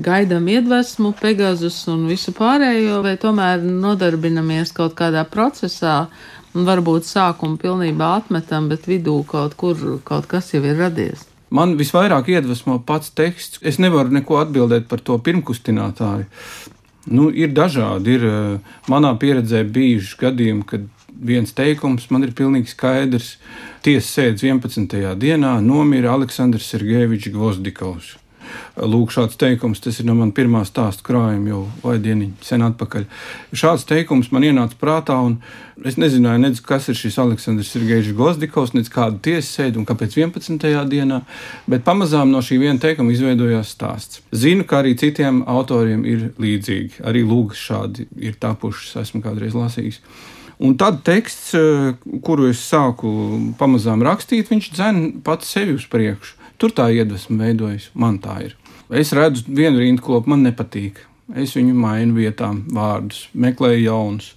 Gaidām 0.06 0.46
iedvesmu, 0.54 1.16
Pegazus 1.22 1.82
un 1.90 2.06
visu 2.12 2.36
pārējo, 2.38 3.02
vai 3.08 3.18
tomēr 3.22 3.66
nodarbinamies 3.66 4.76
kaut 4.78 4.94
kādā 5.00 5.26
procesā? 5.26 6.04
Un 6.56 6.68
varbūt 6.68 7.08
sākumu 7.08 7.60
pilnībā 7.62 8.16
atmetam, 8.22 8.70
bet 8.72 8.88
vidū 8.90 9.20
kaut 9.28 9.58
kur 9.60 10.00
kaut 10.08 10.28
kas 10.32 10.54
jau 10.54 10.64
ir 10.64 10.80
radies. 10.80 11.28
Man 11.56 11.76
visvairāk 11.80 12.32
iedvesmo 12.34 12.80
pats 12.88 13.12
teksts. 13.16 13.62
Es 13.62 13.78
nevaru 13.80 14.12
neko 14.16 14.40
atbildēt 14.42 14.90
par 14.90 15.04
to 15.06 15.20
pirmkustinātāju. 15.22 16.26
Nu, 17.06 17.30
ir 17.30 17.54
dažādi. 17.54 18.18
Ir, 18.18 18.26
eh, 18.26 18.60
manā 18.90 19.14
pieredzē 19.22 19.62
bijuši 19.64 20.18
gadījumi, 20.24 20.66
kad 20.66 20.88
viens 21.22 21.54
teikums 21.54 22.10
man 22.10 22.24
ir 22.24 22.32
pilnīgi 22.32 22.74
skaidrs. 22.74 23.36
Tiesa 23.84 24.22
sēdz 24.22 24.44
11. 24.44 25.16
dienā 25.16 25.62
nomira 25.62 26.16
Aleksandrs 26.18 26.66
Sergejevičs 26.74 27.32
Gvozdikovs. 27.32 28.16
Lūk, 28.76 29.14
šāds 29.16 29.38
teikums, 29.40 29.82
tas 29.84 30.02
ir 30.02 30.08
no 30.10 30.16
manas 30.18 30.36
pirmā 30.36 30.64
stāsta 30.68 31.06
krājuma 31.08 31.52
jau 31.52 31.62
vai 31.84 31.96
dieniņa 32.04 32.46
sen 32.46 32.66
atpakaļ. 32.66 33.08
Šāds 33.56 33.88
teikums 33.90 34.32
man 34.36 34.46
ienāca 34.48 34.78
prātā, 34.82 35.18
un 35.24 35.38
es 35.88 36.00
nezināju, 36.02 36.44
nedz, 36.44 36.62
kas 36.66 36.90
ir 36.92 37.00
šis 37.00 37.20
Aleksandrs 37.24 37.72
Sergejs 37.74 38.12
Gozdikovs, 38.18 38.76
nedz 38.76 38.92
kāda 38.94 39.20
tiesa 39.24 39.62
sēde 39.62 39.82
un 39.82 39.88
kāpēc 39.88 40.20
11. 40.20 40.70
dienā, 40.92 41.22
bet 41.72 41.88
pamazām 41.88 42.32
no 42.34 42.44
šī 42.46 42.60
viena 42.62 42.82
teikuma 42.82 43.16
izveidojās 43.16 43.74
stāsts. 43.76 44.22
Zinu, 44.36 44.68
ka 44.68 44.84
arī 44.84 44.96
citiem 45.00 45.44
autoriem 45.48 46.06
ir 46.08 46.30
līdzīgi, 46.42 47.04
arī 47.08 47.26
lūgas 47.28 47.66
šādi 47.72 48.10
ir 48.20 48.40
tapušas, 48.40 48.96
esmu 49.06 49.24
kādreiz 49.26 49.56
lasījis. 49.58 50.02
Un 50.64 50.78
tad 50.80 51.02
teksts, 51.04 51.52
kuru 52.24 52.48
es 52.52 52.62
sāku 52.64 53.10
pamazām 53.60 54.04
rakstīt, 54.06 54.48
viņš 54.52 54.72
dzen 54.72 55.02
pats 55.26 55.52
sevi 55.52 55.76
uz 55.76 55.88
priekšu. 55.92 56.45
Tur 56.58 56.72
tā 56.72 56.88
iedvesma 56.96 57.44
veidojas, 57.44 57.90
man 57.94 58.20
tā 58.24 58.38
ir. 58.46 58.56
Es 58.94 59.12
redzu 59.18 59.44
vienu 59.48 59.82
rindkopu, 59.82 60.30
man 60.32 60.46
nepatīk. 60.46 61.02
Es 61.34 61.56
viņu 61.58 61.74
mainu 61.74 62.20
vietām, 62.20 62.62
vārdus, 62.70 63.24
meklēju 63.34 63.82
jaunus 63.88 64.28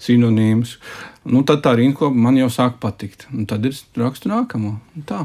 sinonīmus. 0.00 0.76
Nu, 1.26 1.42
tad 1.42 1.64
tā 1.64 1.74
rindkopa 1.74 2.14
man 2.14 2.38
jau 2.38 2.46
sāk 2.54 2.78
patikt. 2.80 3.26
Un 3.34 3.48
tad 3.50 3.66
ir 3.66 3.74
rakstu 3.98 4.30
nākamo. 4.30 4.76
Tā. 5.10 5.24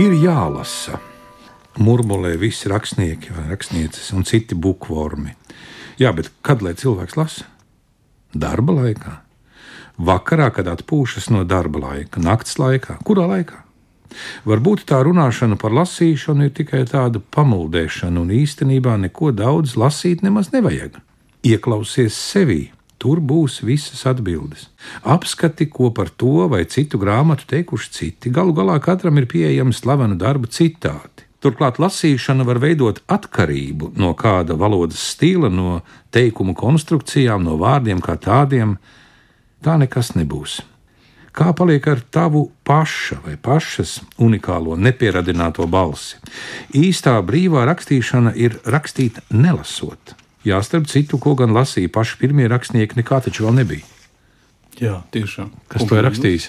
Ir 0.00 0.18
jālasa. 0.18 0.98
Murmulē 1.80 2.34
visi 2.42 2.68
rakstnieki 2.68 3.32
rakstnieces 3.48 4.10
un 4.12 4.26
citi 4.26 4.58
bukvormi. 4.58 5.38
Jā, 6.02 6.10
bet 6.16 6.34
kad 6.42 6.60
lai 6.66 6.74
cilvēks 6.74 7.16
lasa? 7.16 7.46
Darba 8.34 8.74
laikā. 8.82 9.20
Vakarā, 9.98 10.50
kad 10.54 10.68
atpūšas 10.70 11.30
no 11.34 11.44
darba 11.44 11.82
laika, 11.82 12.22
naktas 12.22 12.58
laikā, 12.60 13.00
kurā 13.06 13.26
laikā? 13.30 13.64
Varbūt 14.48 14.84
tā 14.90 15.00
runāšana 15.06 15.58
par 15.60 15.74
lasīšanu 15.76 16.48
ir 16.48 16.52
tikai 16.56 16.82
tāda 16.88 17.22
pamuldēšana, 17.34 18.18
un 18.22 18.34
īstenībā 18.34 18.96
neko 19.06 19.30
daudz 19.36 19.76
lasīt 19.78 20.24
nemaz 20.26 20.50
nevajag. 20.54 20.98
Ieklausies 21.46 22.16
sevī, 22.18 22.72
tur 23.00 23.22
būs 23.22 23.60
visas 23.64 24.02
atbildes. 24.10 24.68
Apskati, 25.02 25.70
ko 25.70 25.90
par 25.94 26.10
to 26.10 26.48
vai 26.52 26.66
citu 26.68 27.00
grāmatu 27.00 27.46
teikuši 27.48 27.90
citi. 27.96 28.32
Galu 28.34 28.52
galā 28.56 28.76
katram 28.82 29.18
ir 29.20 29.28
pieejami 29.30 29.76
slavenu 29.76 30.18
darbu 30.20 30.50
citāti. 30.52 31.26
Turklāt 31.40 31.78
lasīšana 31.80 32.44
var 32.44 32.58
veidot 32.60 32.98
atkarību 33.08 33.94
no 33.96 34.12
kāda 34.12 34.58
valodas 34.60 35.00
stila, 35.14 35.48
no 35.48 35.78
teikumu 36.12 36.52
konstrukcijām, 36.52 37.46
no 37.46 37.56
vārdiem 37.60 38.02
kā 38.04 38.18
tādiem. 38.20 38.76
Tā 39.60 39.76
nekas 39.80 40.14
nebūs. 40.16 40.60
Kā 41.36 41.52
paliek 41.54 41.84
ar 41.86 42.00
tavu 42.10 42.48
paša 42.66 43.20
vai 43.22 43.36
pašas 43.38 44.00
unikālo 44.18 44.74
nepieradināto 44.74 45.66
balsi? 45.70 46.18
Īstā 46.74 47.14
brīvā 47.22 47.62
rakstīšana 47.68 48.32
ir 48.34 48.58
rakstīt 48.66 49.20
nelasot. 49.30 50.16
Jā, 50.42 50.58
starp 50.64 50.88
citu, 50.90 51.20
ko 51.20 51.36
gan 51.38 51.52
lasīja 51.54 51.92
paši 51.92 52.16
pirmie 52.22 52.48
rakstnieki, 52.50 52.96
nekā 52.98 53.20
taču 53.26 53.46
vēl 53.46 53.60
nebija. 53.60 53.84
Jā, 54.80 55.02
tiešām. 55.12 55.52
Kas 55.68 55.84
to 55.84 55.98
ir 56.00 56.06
rakstījis? 56.08 56.48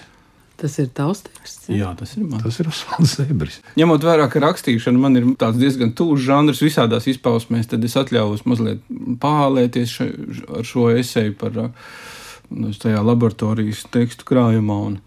Tas 0.61 0.77
ir 0.77 0.91
tavs 0.93 1.23
teksts. 1.25 1.67
Jā, 1.73 1.89
tas 1.97 2.13
ir 2.15 2.23
mans. 2.23 2.43
Tas 2.45 2.59
ir 2.61 2.69
Osvalds 2.69 3.15
Zebris. 3.17 3.57
Ņemot 3.81 4.05
vērā, 4.05 4.27
ka 4.29 4.41
rakstīšana 4.43 5.01
man 5.01 5.17
ir 5.17 5.25
diezgan 5.57 5.91
tūs 5.97 6.21
žanrs 6.21 6.61
visādās 6.61 7.09
izpausmēs, 7.09 7.69
tad 7.71 7.83
es 7.87 7.97
atļāvos 7.97 8.45
mazliet 8.45 8.83
pālēties 9.21 9.95
še, 9.97 10.07
ar 10.59 10.67
šo 10.67 10.91
esēju 10.93 11.33
par 11.41 11.57
nu, 11.57 11.67
tajā 12.81 13.01
laboratorijas 13.05 13.85
tekstu 13.93 14.25
krājumā. 14.27 14.77
Un, 14.87 14.97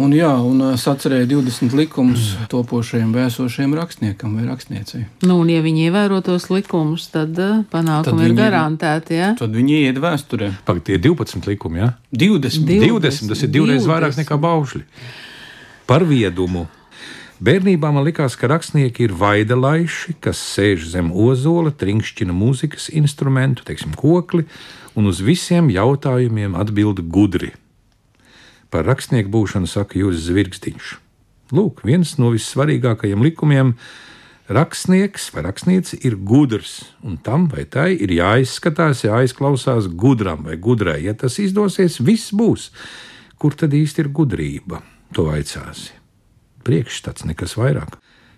un, 0.00 0.14
jā, 0.16 0.30
un 0.46 0.62
es 0.72 0.86
atcerēju 0.90 1.28
20 1.36 1.76
likumus 1.78 2.32
topošajam 2.52 3.12
vēsošajam 3.14 3.76
rakstniekam 3.78 4.34
vai 4.38 4.48
rakstniecei. 4.48 5.04
Nu, 5.26 5.38
un, 5.42 5.52
ja 5.52 5.62
viņi 5.64 5.86
ievēro 5.90 6.20
tos 6.26 6.48
likumus, 6.50 7.08
tad 7.14 7.38
uh, 7.38 7.62
panākumi 7.72 8.24
Tad 8.24 8.26
ir 8.30 8.36
garantēti. 8.38 9.18
Ja? 9.20 9.30
Tad 9.38 9.54
viņi 9.56 9.80
iet 9.86 10.02
vēsturē. 10.02 10.52
Pagaid, 10.66 10.86
tie 10.88 10.98
ir 10.98 11.04
12 11.06 11.48
likumi, 11.52 11.84
jā? 11.84 11.92
20. 12.26 12.66
Div- 12.68 12.86
20, 12.98 13.30
tas 13.34 13.46
ir 13.46 13.54
divreiz 13.54 13.84
20. 13.84 13.92
vairāk 13.94 14.20
nekā 14.24 14.40
baušļi. 14.40 14.84
Par 15.90 16.06
viedumu. 16.06 16.68
Bērnībā 17.40 17.88
man 17.88 18.04
likās, 18.04 18.34
ka 18.36 18.50
rakstnieki 18.50 19.06
ir 19.06 19.14
vaidelaiši, 19.16 20.18
kas 20.20 20.36
sēž 20.44 20.90
zem 20.92 21.06
ozola, 21.08 21.70
trinkšķina 21.72 22.34
mūzikas 22.36 22.90
instrumentu, 22.92 23.64
teiksim, 23.64 23.94
kokli, 23.96 24.44
un 24.92 25.08
uz 25.08 25.22
visiem 25.24 25.70
jautājumiem 25.72 26.52
atbild 26.60 27.00
gudri. 27.08 27.54
Par 28.68 28.84
rakstnieku 28.84 29.32
būšanu 29.32 29.70
saka 29.72 29.96
Jūras 29.96 30.26
Zvirgstiņš. 30.26 30.90
Lūk, 31.56 31.80
viens 31.88 32.12
no 32.20 32.28
vissvarīgākajiem 32.34 33.24
likumiem- 33.24 33.72
rakstnieks 34.58 35.30
vai 35.32 35.46
rakstniece 35.48 35.96
ir 36.04 36.16
gudrs, 36.20 36.92
un 37.02 37.16
tam 37.16 37.48
vai 37.48 37.64
tai 37.64 37.96
ir 37.96 38.12
jāizskatās, 38.20 39.08
jāizklausās 39.08 39.88
gudram 39.88 40.44
vai 40.44 40.56
gudrai. 40.56 41.04
Ja 41.04 41.14
tas 41.14 41.38
izdosies, 41.38 42.04
viss 42.04 42.32
būs. 42.32 42.68
Kur 43.38 43.52
tad 43.56 43.70
īsti 43.70 44.04
ir 44.04 44.08
gudrība? 44.12 44.82
To 45.14 45.24
vaicāsi. 45.24 45.99
Priekšstats 46.70 47.24
nekas 47.26 47.56
vairāk. 47.58 47.96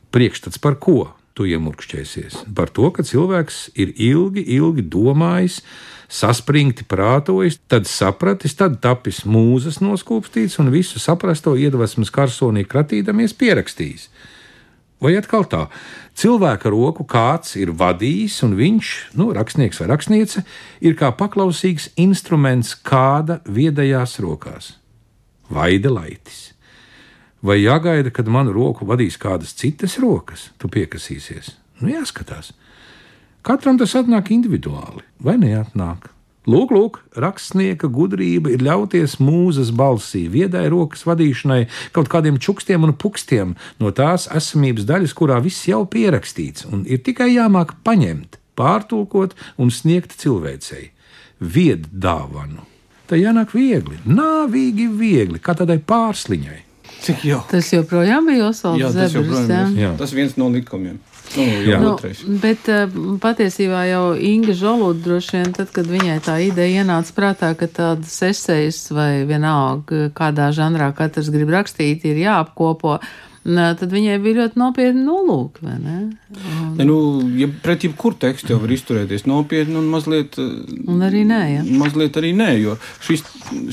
Priekšstats 0.08 0.60
par 0.62 0.78
ko? 0.80 1.10
Tu 1.36 1.50
iemurkšķēsies 1.52 2.46
par 2.56 2.70
to, 2.72 2.88
ka 2.92 3.04
cilvēks 3.04 3.74
ir 3.80 3.92
ilgi, 4.00 4.40
ilgi 4.56 4.84
domājis, 4.92 5.58
saspringti 6.12 6.84
prātojis, 6.88 7.58
tad 7.68 7.88
sapratis, 7.88 8.52
tad 8.56 8.78
tapis 8.84 9.22
mūzas 9.28 9.82
noskūpstīts 9.84 10.58
un 10.60 10.68
visu 10.72 11.00
saprasto 11.00 11.54
iedvesmas 11.60 12.12
karsonī 12.12 12.64
kratīdamies 12.68 13.36
pierakstījis. 13.40 14.08
Vai 15.02 15.16
atkal 15.20 15.44
tā, 15.48 15.66
cilvēka 16.16 16.72
roku 16.72 17.04
kāds 17.08 17.56
ir 17.60 17.74
vadījis, 17.76 18.38
un 18.48 18.56
viņš, 18.60 18.94
nu, 19.20 19.28
rakstnieks 19.36 19.82
vai 19.82 19.90
rakstniece, 19.92 20.44
ir 20.84 20.96
kā 21.00 21.12
paklausīgs 21.16 21.90
instruments 22.00 22.72
kāda 22.76 23.42
viedajās 23.44 24.20
rokās. 24.24 24.74
Vaidelaitis. 25.52 26.51
Vai 27.42 27.58
jāgaida, 27.58 28.12
kad 28.14 28.28
manu 28.30 28.54
roku 28.54 28.86
vadīs 28.86 29.16
kādas 29.18 29.50
citas 29.58 29.96
rokas, 29.98 30.52
tu 30.62 30.70
piekasīsies? 30.70 31.56
Nu, 31.82 31.90
jāskatās. 31.90 32.52
Katram 33.42 33.80
tas 33.80 33.96
atnāk 33.98 34.30
individuāli, 34.30 35.02
vai 35.18 35.34
neatnāk. 35.42 36.12
Lūk, 36.46 36.70
lūk, 36.74 37.00
rakstnieka 37.18 37.90
gudrība 37.90 38.50
ir 38.54 38.62
ļauties 38.62 39.20
mūzes 39.22 39.74
balsī, 39.74 40.24
viedai 40.30 40.64
rokas 40.70 41.02
vadīšanai, 41.06 41.66
kaut 41.94 42.10
kādiem 42.10 42.38
čukstiem 42.42 42.86
un 42.86 42.94
pukstiem 42.94 43.56
no 43.82 43.90
tās 43.94 44.28
esamības 44.30 44.86
daļas, 44.86 45.14
kurā 45.18 45.42
viss 45.42 45.66
jau 45.70 45.84
pierakstīts, 45.86 46.66
un 46.70 46.86
ir 46.86 47.02
tikai 47.02 47.32
jāmāk 47.34 47.76
paņemt, 47.86 48.38
pārtulkot 48.58 49.38
un 49.58 49.70
sniegt 49.70 50.14
cilvēcei. 50.18 50.90
Vied 51.42 51.90
dāvanu. 51.90 52.66
Tā 53.10 53.18
jānāk 53.18 53.54
viegli, 53.54 53.98
nāvīgi 54.06 54.90
viegli, 54.94 55.42
kā 55.42 55.54
tādai 55.58 55.82
pārsliņai. 55.82 56.71
Cik 57.02 57.24
jau? 57.26 57.40
Tas 57.50 57.72
joprojām 57.74 58.28
bija 58.30 58.50
Osvalds 58.50 58.82
Jā, 58.82 58.92
tas 58.94 59.16
joprojām 59.16 59.50
jā? 59.50 59.62
ir. 59.72 59.80
Jā. 59.86 59.94
Tas 59.98 60.14
viens 60.14 60.36
no 60.38 60.50
likumiem. 60.52 61.00
Nu, 61.32 61.44
Jā. 61.64 61.78
Nu, 61.80 61.94
bet 62.42 62.66
uh, 62.68 62.92
patiesībā 63.22 63.86
jau 63.88 64.02
Inga 64.20 64.52
Žoluda 64.56 65.00
droši 65.00 65.38
vien, 65.38 65.52
tad, 65.56 65.70
kad 65.72 65.88
viņai 65.88 66.18
tā 66.26 66.34
ideja 66.44 66.82
ienāca 66.82 67.14
prātā, 67.16 67.52
ka 67.56 67.68
tādas 67.72 68.18
esejas 68.26 68.82
vai 68.92 69.24
vienalga, 69.28 70.10
kādā 70.16 70.50
žanrā 70.52 70.90
katrs 70.96 71.32
grib 71.32 71.54
rakstīt, 71.54 72.04
ir 72.04 72.20
jāapkopo, 72.20 72.98
nā, 73.42 73.72
tad 73.78 73.90
viņai 73.90 74.18
bija 74.22 74.38
ļoti 74.42 74.60
nopietni 74.60 75.02
nolūki, 75.06 75.66
ne? 75.66 75.96
Ne, 76.76 76.86
nu, 76.86 76.96
ja 77.38 77.48
pret 77.64 77.84
jebkuru 77.86 78.18
tekstu 78.22 78.54
jau 78.54 78.60
var 78.62 78.72
izturēties 78.74 79.26
nopietni 79.26 79.76
un 79.80 79.88
mazliet. 79.92 80.38
Un 80.38 81.02
arī 81.02 81.24
nē, 81.28 81.40
ja? 81.50 81.64
Mazliet 81.82 82.16
arī 82.20 82.32
nē, 82.38 82.50
jo 82.62 82.76
šis, 83.02 83.24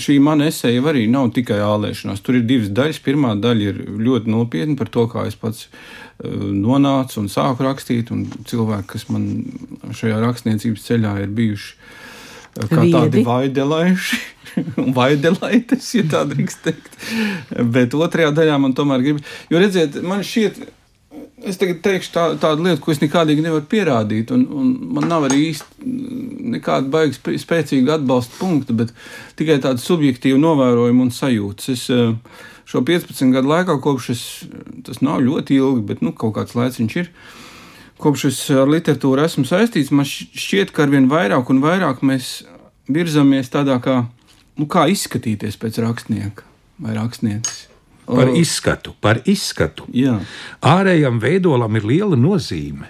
šī 0.01 0.17
mana 0.25 0.49
esēja 0.49 0.83
arī 0.91 1.05
nav 1.11 1.29
tikai 1.37 1.61
ālēšanās. 1.65 2.23
Tur 2.25 2.39
ir 2.39 2.47
divas 2.49 2.73
daļas. 2.73 3.01
Pirmā 3.05 3.35
daļa 3.39 3.71
ir 3.71 3.81
ļoti 4.01 4.33
nopietna 4.33 4.77
par 4.79 4.91
to, 4.93 5.05
kā 5.11 5.27
es 5.29 5.37
pats 5.39 5.67
uh, 5.69 6.49
nonācu 6.49 7.21
un 7.21 7.31
sāku 7.31 7.67
rakstīt, 7.67 8.13
un 8.15 8.25
cilvēki, 8.49 8.89
kas 8.95 9.09
man 9.13 9.29
šajā 9.95 10.19
rakstniecības 10.25 10.89
ceļā 10.89 11.17
ir 11.23 11.35
bijuši 11.37 11.75
kā 12.57 12.81
Viedi. 12.81 12.95
tādi 12.95 13.23
vaidelaiši. 13.27 14.19
un 14.81 14.89
Vaidelaites, 14.95 15.91
ja 15.93 16.03
tā 16.09 16.23
drīkst 16.27 16.63
teikt. 16.65 16.99
Bet 17.75 17.93
otrajā 17.93 18.33
daļā 18.35 18.57
man 18.61 18.73
tomēr 18.77 19.03
grib. 19.05 19.23
Jo 19.51 19.61
redziet, 19.61 20.01
man 20.05 20.25
šķiet, 20.25 20.61
Es 21.39 21.55
tagad 21.55 21.77
teikšu 21.85 22.11
tā, 22.11 22.23
tādu 22.41 22.65
lietu, 22.65 22.81
ko 22.83 22.91
es 22.91 22.99
nekādīgi 22.99 23.43
nevaru 23.45 23.63
pierādīt, 23.71 24.31
un, 24.35 24.41
un 24.59 24.71
man 24.97 25.05
nav 25.07 25.23
arī 25.29 25.37
īsti 25.53 25.87
nekāda 26.55 26.91
baigas 26.91 27.15
sp- 27.15 27.37
spēcīga 27.39 27.95
atbalsta 27.95 28.35
punkta, 28.41 28.75
bet 28.75 28.91
tikai 29.39 29.55
tāda 29.63 29.79
subjektīva 29.79 30.39
novērojuma 30.41 31.05
un 31.07 31.13
sajūta. 31.15 31.71
Es 31.71 31.85
eh, 31.95 32.11
šo 32.69 32.83
15 32.85 33.31
gadu 33.35 33.53
laikā, 33.53 33.77
kopš 33.81 34.09
es, 34.13 34.23
tas 34.85 34.99
nav 35.05 35.23
ļoti 35.23 35.55
ilgi, 35.61 35.85
bet 35.93 36.03
nu, 36.05 36.11
kaut 36.11 36.35
kāds 36.37 36.57
laiks 36.59 36.81
viņš 36.81 36.97
ir. 37.05 37.09
Kopš 37.99 38.25
es 38.29 38.37
ar 38.55 38.69
literatūru 38.71 39.25
esmu 39.25 39.43
saistīts, 39.47 39.91
man 39.91 40.07
šķ- 40.07 40.29
šķiet, 40.39 40.71
ka 40.71 40.85
arvien 40.85 41.09
vairāk 41.11 41.49
un 41.51 41.59
vairāk 41.63 41.99
mēs 42.05 42.43
virzamies 42.89 43.51
tādā 43.51 43.75
kā, 43.83 44.05
nu, 44.57 44.65
kā 44.71 44.85
izskatīties 44.91 45.59
pēc 45.59 45.81
rakstnieka 45.83 46.45
vai 46.79 46.95
rakstnieces. 46.95 47.65
Par 48.09 48.31
izskatu, 48.33 48.95
par 49.03 49.19
izskatu. 49.29 49.85
Jā. 49.93 50.15
Ārējam 50.65 51.19
veidolam 51.21 51.75
ir 51.77 51.83
liela 51.85 52.17
nozīme, 52.17 52.87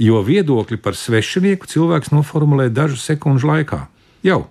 jo 0.00 0.22
viedokli 0.24 0.78
par 0.80 0.96
svešinieku 0.96 1.68
cilvēks 1.68 2.14
noformulē 2.14 2.70
dažu 2.72 2.96
sekundžu 2.96 3.50
laikā. 3.50 3.82
Jau 4.24 4.46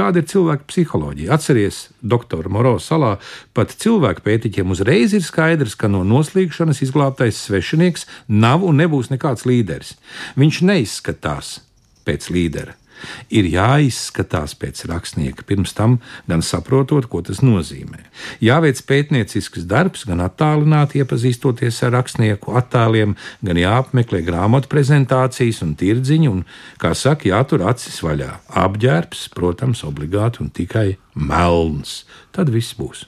tāda 0.00 0.22
ir 0.22 0.28
cilvēka 0.30 0.66
psiholoģija. 0.70 1.30
Atcerieties, 1.36 1.80
doktora 2.00 2.52
Moro 2.52 2.76
salā 2.80 3.14
pat 3.56 3.74
cilvēku 3.82 4.24
pētiķiem 4.26 4.72
uzreiz 4.72 5.14
ir 5.16 5.24
skaidrs, 5.26 5.76
ka 5.76 5.92
no 5.92 6.02
noslīgšanas 6.08 6.82
izglābtais 6.86 7.44
svešinieks 7.46 8.08
nav 8.32 8.64
un 8.66 8.80
nebūs 8.80 9.12
nekāds 9.12 9.46
līderis. 9.48 9.96
Viņš 10.40 10.62
neizskatās 10.72 11.58
pēc 12.08 12.30
līdera. 12.32 12.79
Ir 13.32 13.48
jāizskatās 13.50 14.56
pēc 14.58 14.84
rakstnieka, 14.90 15.44
pirms 15.48 15.74
tam 15.76 15.98
gan 16.30 16.44
saprotot, 16.46 17.08
ko 17.10 17.22
tas 17.26 17.42
nozīmē. 17.44 18.02
Jāveic 18.44 18.82
pētniecisks 18.88 19.66
darbs, 19.70 20.06
gan 20.08 20.22
attālināti 20.24 21.02
iepazīstoties 21.02 21.82
ar 21.86 21.94
rakstnieku 21.98 22.56
attēliem, 22.60 23.16
gan 23.46 23.60
jāapmeklē 23.60 24.24
grāmatu 24.26 24.70
prezentācijas 24.72 25.62
un 25.66 25.76
tirdziņi, 25.80 26.32
un, 26.32 26.44
kā 26.80 26.94
saka, 26.96 27.30
jātur 27.30 27.66
acis 27.70 28.02
vaļā. 28.04 28.32
Apģērbs, 28.64 29.28
protams, 29.36 29.84
obligāti 29.86 30.44
un 30.44 30.52
tikai 30.54 30.88
melns. 31.14 32.04
Tad 32.34 32.52
viss 32.54 32.76
būs. 32.78 33.06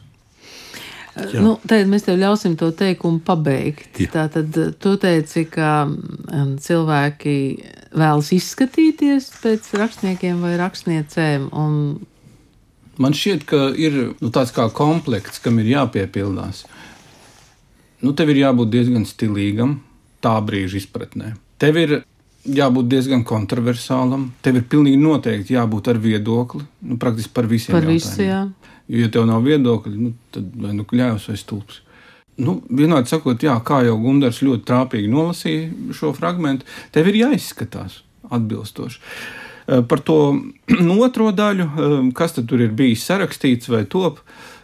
Jā. 1.12 1.42
Nu, 1.44 1.56
tad 1.68 1.90
mēs 1.92 2.06
tev 2.06 2.16
ļausim 2.20 2.54
to 2.60 2.70
teikumu 2.76 3.20
pabeigt. 3.24 3.90
Jā. 4.00 4.08
Tā 4.14 4.24
tad 4.32 4.56
eh, 4.56 4.70
tu 4.80 4.94
teici, 5.00 5.44
ka 5.52 5.84
um, 5.84 6.54
cilvēki 6.56 7.34
vēlas 7.92 8.30
izskatīties 8.32 9.28
pēc 9.42 9.68
rakstniekiem 9.76 10.40
vai 10.40 10.54
rakstniecēm. 10.60 11.50
Un... 11.52 11.76
Man 13.02 13.16
šķiet, 13.16 13.44
ka 13.48 13.66
ir 13.76 13.98
nu, 14.14 14.32
tāds 14.32 14.54
kā 14.56 14.70
komplekts, 14.72 15.42
kam 15.44 15.60
ir 15.60 15.74
jāpiepildās. 15.74 16.64
Nu, 18.02 18.16
tev 18.16 18.32
ir 18.32 18.40
jābūt 18.46 18.72
diezgan 18.72 19.04
stilīgam, 19.06 19.76
tā 20.24 20.34
brīža 20.42 20.80
izpratnē. 20.80 21.34
Tev 21.60 21.76
ir 21.78 21.98
jābūt 22.42 22.88
diezgan 22.90 23.22
kontroversālam, 23.26 24.30
tev 24.42 24.58
ir 24.58 24.66
pilnīgi 24.70 24.98
noteikti 24.98 25.54
jābūt 25.54 25.92
ar 25.92 26.00
viedokli 26.02 26.64
nu, 26.88 26.96
praktiski 26.98 27.36
par 27.36 27.46
visiem. 27.50 27.76
Par 27.76 27.86
visu, 27.86 28.16
jā. 28.24 28.46
Jo, 28.92 29.00
ja 29.00 29.08
tev 29.12 29.24
nav 29.28 29.46
viedokļa, 29.46 29.96
nu, 29.96 30.12
tad 30.34 30.52
vai 30.60 30.74
nu 30.76 30.84
kļāvs 30.88 31.30
vai 31.30 31.38
stulbs. 31.40 31.80
Nu, 32.42 32.58
vienādi 32.72 33.12
sakot, 33.12 33.42
jā, 33.44 33.54
kā 33.64 33.82
jau 33.86 33.98
Gunārs 34.00 34.40
ļoti 34.44 34.66
trāpīgi 34.68 35.10
nolasīja 35.12 35.94
šo 35.96 36.12
fragment, 36.16 36.64
tev 36.92 37.10
ir 37.10 37.22
jāizskatās 37.22 38.00
atbilstoši. 38.32 39.00
Eh, 39.68 39.82
par 39.88 40.00
to 40.04 40.18
otro 41.06 41.30
daļu, 41.32 41.68
eh, 41.68 41.98
kas 42.16 42.36
tur 42.40 42.64
ir 42.64 42.72
bijis 42.76 43.04
sarakstīts 43.08 43.70
vai 43.72 43.84
top, 43.84 44.20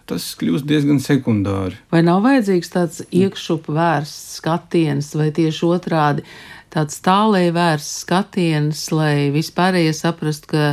tas 0.08 0.30
kļūst 0.40 0.68
diezgan 0.68 1.02
sekundāri. 1.04 1.76
Vai 1.92 2.00
nav 2.06 2.22
vajadzīgs 2.24 2.72
tāds 2.72 3.02
iekšup 3.12 3.68
vērsts 3.68 4.38
skatiens, 4.40 5.12
vai 5.18 5.28
tieši 5.36 5.68
otrādi 5.68 6.24
tāds 6.72 7.00
tālēji 7.04 7.52
vērsts 7.56 8.04
skatiens, 8.04 8.86
lai 8.92 9.28
vispārējie 9.34 9.92
saprastu, 9.96 10.52
ka 10.52 10.64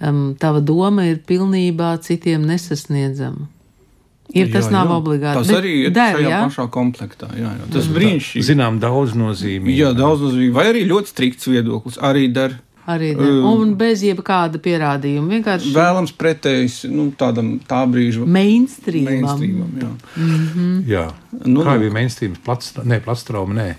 um, 0.00 0.34
tava 0.38 0.60
doma 0.60 1.06
ir 1.08 1.22
pilnībā 1.28 1.96
citiem 2.04 2.46
nesasniedzama. 2.48 3.48
Ir 4.36 4.50
tas 4.52 4.66
jā, 4.68 4.72
nav 4.74 4.90
jā. 4.90 4.96
obligāti. 5.00 5.40
Tas 5.40 5.56
arī 5.56 5.74
ir 5.86 5.92
der, 5.96 6.18
šajā 6.18 6.30
jā? 6.34 6.38
pašā 6.44 6.64
komplektā. 6.72 7.30
Jā, 7.32 7.52
jā. 7.56 7.68
Tas 7.72 7.86
brīnišķīgi. 7.94 8.44
Zinām, 8.44 8.80
daudz 8.82 9.14
nozīmīgi. 9.16 9.76
Jā, 9.80 9.94
daudz 9.96 10.26
nozīmīgi. 10.26 10.52
Vai 10.56 10.66
arī 10.68 10.82
ļoti 10.90 11.12
strikts 11.14 11.48
viedoklis. 11.48 11.96
Arī 12.04 12.26
der. 12.36 12.58
Arī 12.88 13.14
der. 13.16 13.38
Un 13.48 13.72
bez 13.80 14.04
jebkāda 14.04 14.60
pierādījuma. 14.64 15.32
Vienkārši. 15.38 15.72
Vēlams 15.72 16.12
pretējs 16.20 16.82
nu, 16.92 17.08
tādam 17.16 17.54
tā 17.68 17.80
brīža. 17.88 18.28
Mainstreamam. 18.28 19.24
Mainstreamam 19.24 19.80
jā. 19.80 19.90
Mm 20.16 20.46
-hmm. 20.52 20.78
jā. 20.92 21.06
Nu, 21.46 21.64
Kā 21.64 21.78
bija 21.80 21.96
mainstreams? 21.96 22.38
Plats, 22.44 22.74
ne, 22.84 23.00
platstrauma, 23.00 23.54
nē. 23.54 23.74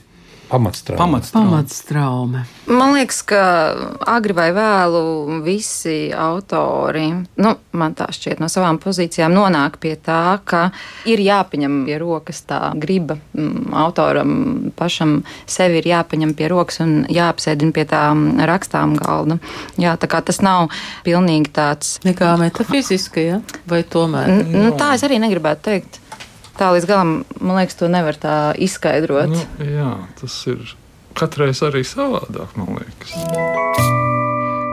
Pamatstraume. 0.49 0.97
Pamatstraume. 0.97 1.49
Pamatstraume. 1.49 2.45
Man 2.65 2.93
liekas, 2.93 3.21
ka 3.29 3.41
agri 4.09 4.33
vai 4.33 4.47
vēlu 4.53 5.41
visi 5.45 6.09
autori, 6.09 7.05
nu, 7.13 7.51
man 7.77 7.93
tā 7.97 8.07
šķiet, 8.13 8.41
no 8.41 8.49
savām 8.49 8.79
pozīcijām 8.81 9.33
nonāk 9.35 9.77
pie 9.81 9.93
tā, 9.93 10.39
ka 10.49 10.71
ir 11.09 11.21
jāpaņem 11.21 11.83
pie 11.85 11.99
rokas 12.01 12.41
tā 12.49 12.59
griba. 12.81 13.19
Mm, 13.37 13.69
autoram 13.77 14.33
pašam 14.77 15.19
sevi 15.45 15.83
ir 15.83 15.91
jāpaņem 15.91 16.33
pie 16.33 16.49
rokas 16.49 16.81
un 16.81 16.97
jāapsēdina 17.13 17.75
pie 17.75 17.85
tā 17.93 18.03
rakstām 18.49 18.97
galda. 18.97 19.37
Jā, 19.77 19.95
tā 20.01 20.09
kā 20.09 20.23
tas 20.25 20.41
nav 20.41 20.73
pilnīgi 21.05 21.53
tāds. 21.53 21.99
Nekā 22.09 22.33
metafiziski, 22.41 23.29
ja? 23.35 23.41
vai 23.69 23.83
tomēr? 23.85 24.33
N 24.41 24.63
nu, 24.65 24.69
tā 24.77 24.95
es 24.97 25.05
arī 25.05 25.21
negribētu 25.21 25.67
teikt 25.69 26.05
tā 26.59 26.73
līdz 26.75 26.89
galam, 26.89 27.15
man 27.39 27.59
liekas, 27.61 27.79
to 27.79 27.89
nevar 27.91 28.19
tā 28.19 28.35
izskaidrot. 28.59 29.31
Nu, 29.31 29.45
jā, 29.63 29.93
tas 30.19 30.35
ir 30.51 30.75
katreiz 31.17 31.63
arī 31.65 31.85
savādāk, 31.87 32.55
man 32.59 32.77
liekas. 32.79 33.15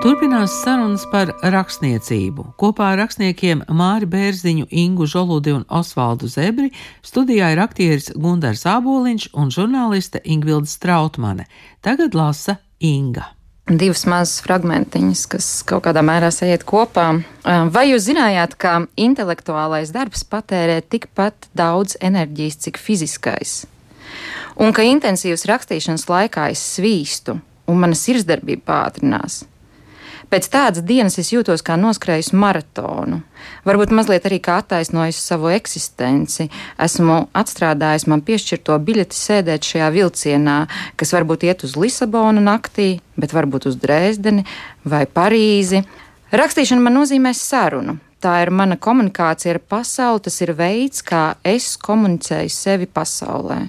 Turpinās 0.05 0.53
sarunas 0.63 1.07
par 1.11 1.33
rakstniecību. 1.43 2.53
Kopā 2.61 2.93
ar 2.93 3.01
rakstniekiem 3.01 3.65
Māri 3.75 4.07
Bērziņu, 4.07 4.69
Ingu 4.71 5.09
Žoludi 5.11 5.55
un 5.57 5.65
Osvaldu 5.73 6.29
Zebri 6.31 6.69
studijā 7.03 7.51
ir 7.55 7.63
aktieris 7.65 8.13
Gundars 8.15 8.67
Āboliņš 8.71 9.31
un 9.35 9.51
žurnāliste 9.55 10.23
Ingvilda 10.23 10.71
Strautmane. 10.71 11.49
Tagad 11.83 12.15
lasa 12.15 12.61
Inga 12.79 13.33
divas 13.67 14.05
mazas 14.07 14.41
fragmentiņas, 14.45 15.25
kas 15.31 15.47
kaut 15.67 15.87
kādā 15.87 16.03
mērā 16.07 16.31
sajiet 16.31 16.63
kopā. 16.67 17.09
Vai 17.45 17.89
jūs 17.91 18.07
zinājāt, 18.07 18.55
ka 18.61 18.77
intelektuālais 18.95 19.91
darbs 19.95 20.23
patērē 20.23 20.79
tikpat 20.87 21.49
daudz 21.59 21.97
enerģijas, 21.99 22.61
cik 22.67 22.79
fiziskais? 22.79 23.65
Un 24.63 24.73
ka 24.73 24.87
intensīvas 24.87 25.45
rakstīšanas 25.51 26.07
laikā 26.09 26.47
es 26.55 26.63
svīstu 26.77 27.41
un 27.67 27.83
mana 27.83 27.99
sirdsdarbība 27.99 28.63
pātrinās. 28.71 29.43
Pēc 30.27 30.49
tādas 30.51 30.83
dienas 30.83 31.21
es 31.23 31.29
jūtos 31.31 31.63
kā 31.63 31.77
noskrējis 31.79 32.33
maratonu. 32.35 33.21
Varbūt 33.67 33.93
mazliet 33.95 34.25
arī 34.27 34.41
kā 34.43 34.57
attaisnojis 34.59 35.21
savu 35.23 35.53
eksistenci. 35.55 36.49
Esmu 36.83 37.21
atstrādājis 37.37 38.09
man 38.11 38.25
piešķirto 38.27 38.79
biļeti 38.89 39.15
sēdēt 39.15 39.69
šajā 39.69 39.91
vilcienā, 39.95 40.57
kas 40.99 41.15
varbūt 41.15 41.47
iet 41.47 41.63
uz 41.69 41.77
Lisabonu 41.79 42.43
naktī, 42.43 42.97
bet 43.15 43.37
varbūt 43.37 43.69
uz 43.71 43.79
Dresdeni 43.79 44.43
vai 44.83 45.05
Parīzi. 45.07 45.85
Rakstīšana 46.35 46.83
man 46.83 46.99
nozīmē 46.99 47.31
sarunu. 47.31 48.01
Tā 48.19 48.41
ir 48.43 48.51
mana 48.51 48.75
komunikācija 48.81 49.55
ar 49.55 49.63
pasauli, 49.63 50.25
tas 50.27 50.41
ir 50.43 50.57
veids, 50.59 51.05
kā 51.07 51.37
es 51.47 51.77
komunicēju 51.79 52.51
sevi 52.51 52.91
pasaulē. 52.91 53.61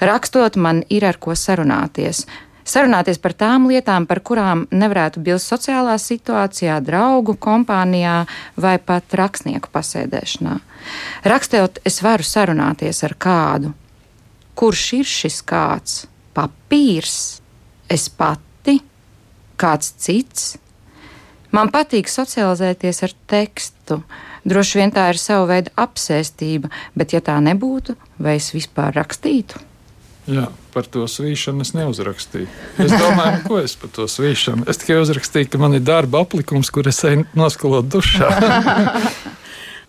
Rakstot, 0.00 0.56
man 0.56 0.80
ir 0.88 1.04
ar 1.04 1.20
ko 1.20 1.36
sarunāties 1.36 2.24
sarunāties 2.68 3.20
par 3.22 3.34
tām 3.36 3.68
lietām, 3.70 4.06
par 4.08 4.20
kurām 4.24 4.64
nevarētu 4.72 5.22
bilst 5.24 5.52
sociālā 5.52 5.94
situācijā, 6.00 6.80
draugu 6.84 7.36
kompānijā 7.40 8.24
vai 8.56 8.76
pat 8.78 9.14
rakstnieku 9.20 9.70
pasēdēšanā. 9.74 10.58
Rakstot, 11.28 11.80
es 11.84 12.00
varu 12.04 12.26
sarunāties 12.26 13.04
ar 13.06 13.16
kādu. 13.20 13.72
Kurš 14.54 14.84
ir 15.00 15.08
šis 15.08 15.40
kāds? 15.46 16.04
Papīrs, 16.34 17.40
es 17.90 18.08
pati, 18.10 18.78
kāds 19.60 19.94
cits. 20.02 20.54
Man 21.54 21.70
patīk 21.70 22.10
socializēties 22.10 23.04
ar 23.06 23.12
tekstu. 23.30 24.00
Droši 24.44 24.80
vien 24.80 24.90
tā 24.92 25.06
ir 25.12 25.20
sava 25.20 25.46
veida 25.52 25.70
apsēstība, 25.80 26.68
bet 26.98 27.14
ja 27.14 27.22
tā 27.24 27.38
nebūtu, 27.40 27.94
vai 28.18 28.36
es 28.40 28.50
vispār 28.56 28.92
rakstītu? 28.98 29.62
Jā, 30.24 30.46
par 30.72 30.86
to 30.88 31.04
svīšanu 31.10 31.64
es 31.66 31.74
neuzrakstīju. 31.76 32.48
Es 32.80 32.92
domāju, 32.92 33.42
ko 33.44 33.58
es 33.60 33.74
par 33.76 33.92
to 33.92 34.06
svīšanu. 34.08 34.64
Es 34.70 34.80
tikai 34.80 35.02
uzrakstīju, 35.02 35.50
ka 35.52 35.60
man 35.60 35.76
ir 35.76 35.84
darba 35.84 36.22
aplikums, 36.24 36.72
kur 36.72 36.88
es 36.88 37.02
eju 37.04 37.26
noskalot 37.36 37.90
dušā. 37.92 38.30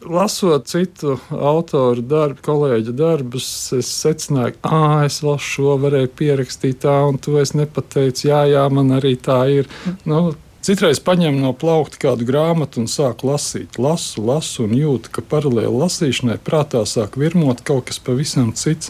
Lasot 0.05 0.67
citu 0.69 1.15
autoru 1.33 2.03
darbu, 2.05 2.37
kolēģu 2.45 2.93
darbus, 2.93 3.47
es 3.73 3.89
secināju, 4.03 4.59
ka 4.61 4.81
es 5.07 5.21
vēl 5.23 5.39
šo 5.41 5.79
varēju 5.81 6.11
pierakstīt 6.19 6.83
tā, 6.83 6.99
un 7.09 7.17
tu 7.17 7.39
es 7.41 7.55
nepateicu, 7.57 8.27
jā, 8.29 8.43
jā, 8.51 8.67
man 8.69 8.93
arī 8.99 9.15
tā 9.17 9.39
ir. 9.49 9.71
Nu, 10.05 10.35
Citreiz 10.65 10.97
paņemu 11.05 11.43
no 11.43 11.51
plaukta 11.53 11.99
kādu 12.01 12.25
grāmatu 12.25 12.79
un 12.81 12.87
sāku 12.89 13.27
lasīt. 13.29 13.75
Lasu, 13.77 14.23
lasu 14.25 14.63
un 14.65 14.71
jūtu, 14.73 15.11
ka 15.13 15.21
paralēli 15.21 15.69
lasīšanai 15.69 16.39
prātā 16.41 16.81
sāk 16.89 17.19
virmot 17.21 17.61
kaut 17.65 17.91
kas 17.91 18.01
pavisam 18.01 18.49
cits. 18.57 18.89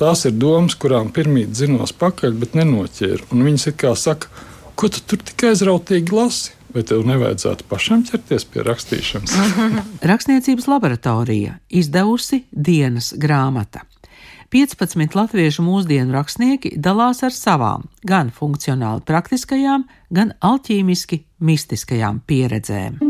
Tās 0.00 0.22
ir 0.24 0.32
domas, 0.40 0.72
kurām 0.80 1.10
pirmīt 1.12 1.52
zinos 1.58 1.92
pakaļ, 1.92 2.38
bet 2.40 2.54
nenoķēru. 2.56 3.26
Un 3.34 3.44
viņas 3.44 3.66
it 3.68 3.76
kā 3.82 3.92
saka, 3.92 4.30
ko 4.72 4.88
tu 4.88 5.02
tur 5.04 5.20
tik 5.20 5.44
aizrautīgi 5.50 6.16
lasi? 6.16 6.54
Vai 6.70 6.84
tev 6.86 7.02
nevajadzētu 7.04 7.66
pašam 7.68 8.06
ķerties 8.08 8.46
pie 8.48 8.64
rakstīšanas? 8.64 9.34
Rakstniecības 10.10 10.70
laboratorija 10.70 11.58
izdevusi 11.68 12.44
dienas 12.50 13.10
grāmata. 13.12 13.82
15 14.50 15.18
latviešu 15.18 15.66
mūsdienu 15.66 16.16
rakstnieki 16.16 16.72
dalās 16.80 17.20
ar 17.26 17.36
savām, 17.36 17.84
gan 18.06 18.32
funkcionāli 18.34 19.04
praktiskajām, 19.06 19.84
gan 20.10 20.32
alķīmiski 20.40 21.24
mistiskajām 21.44 22.24
pieredzēm. 22.26 23.09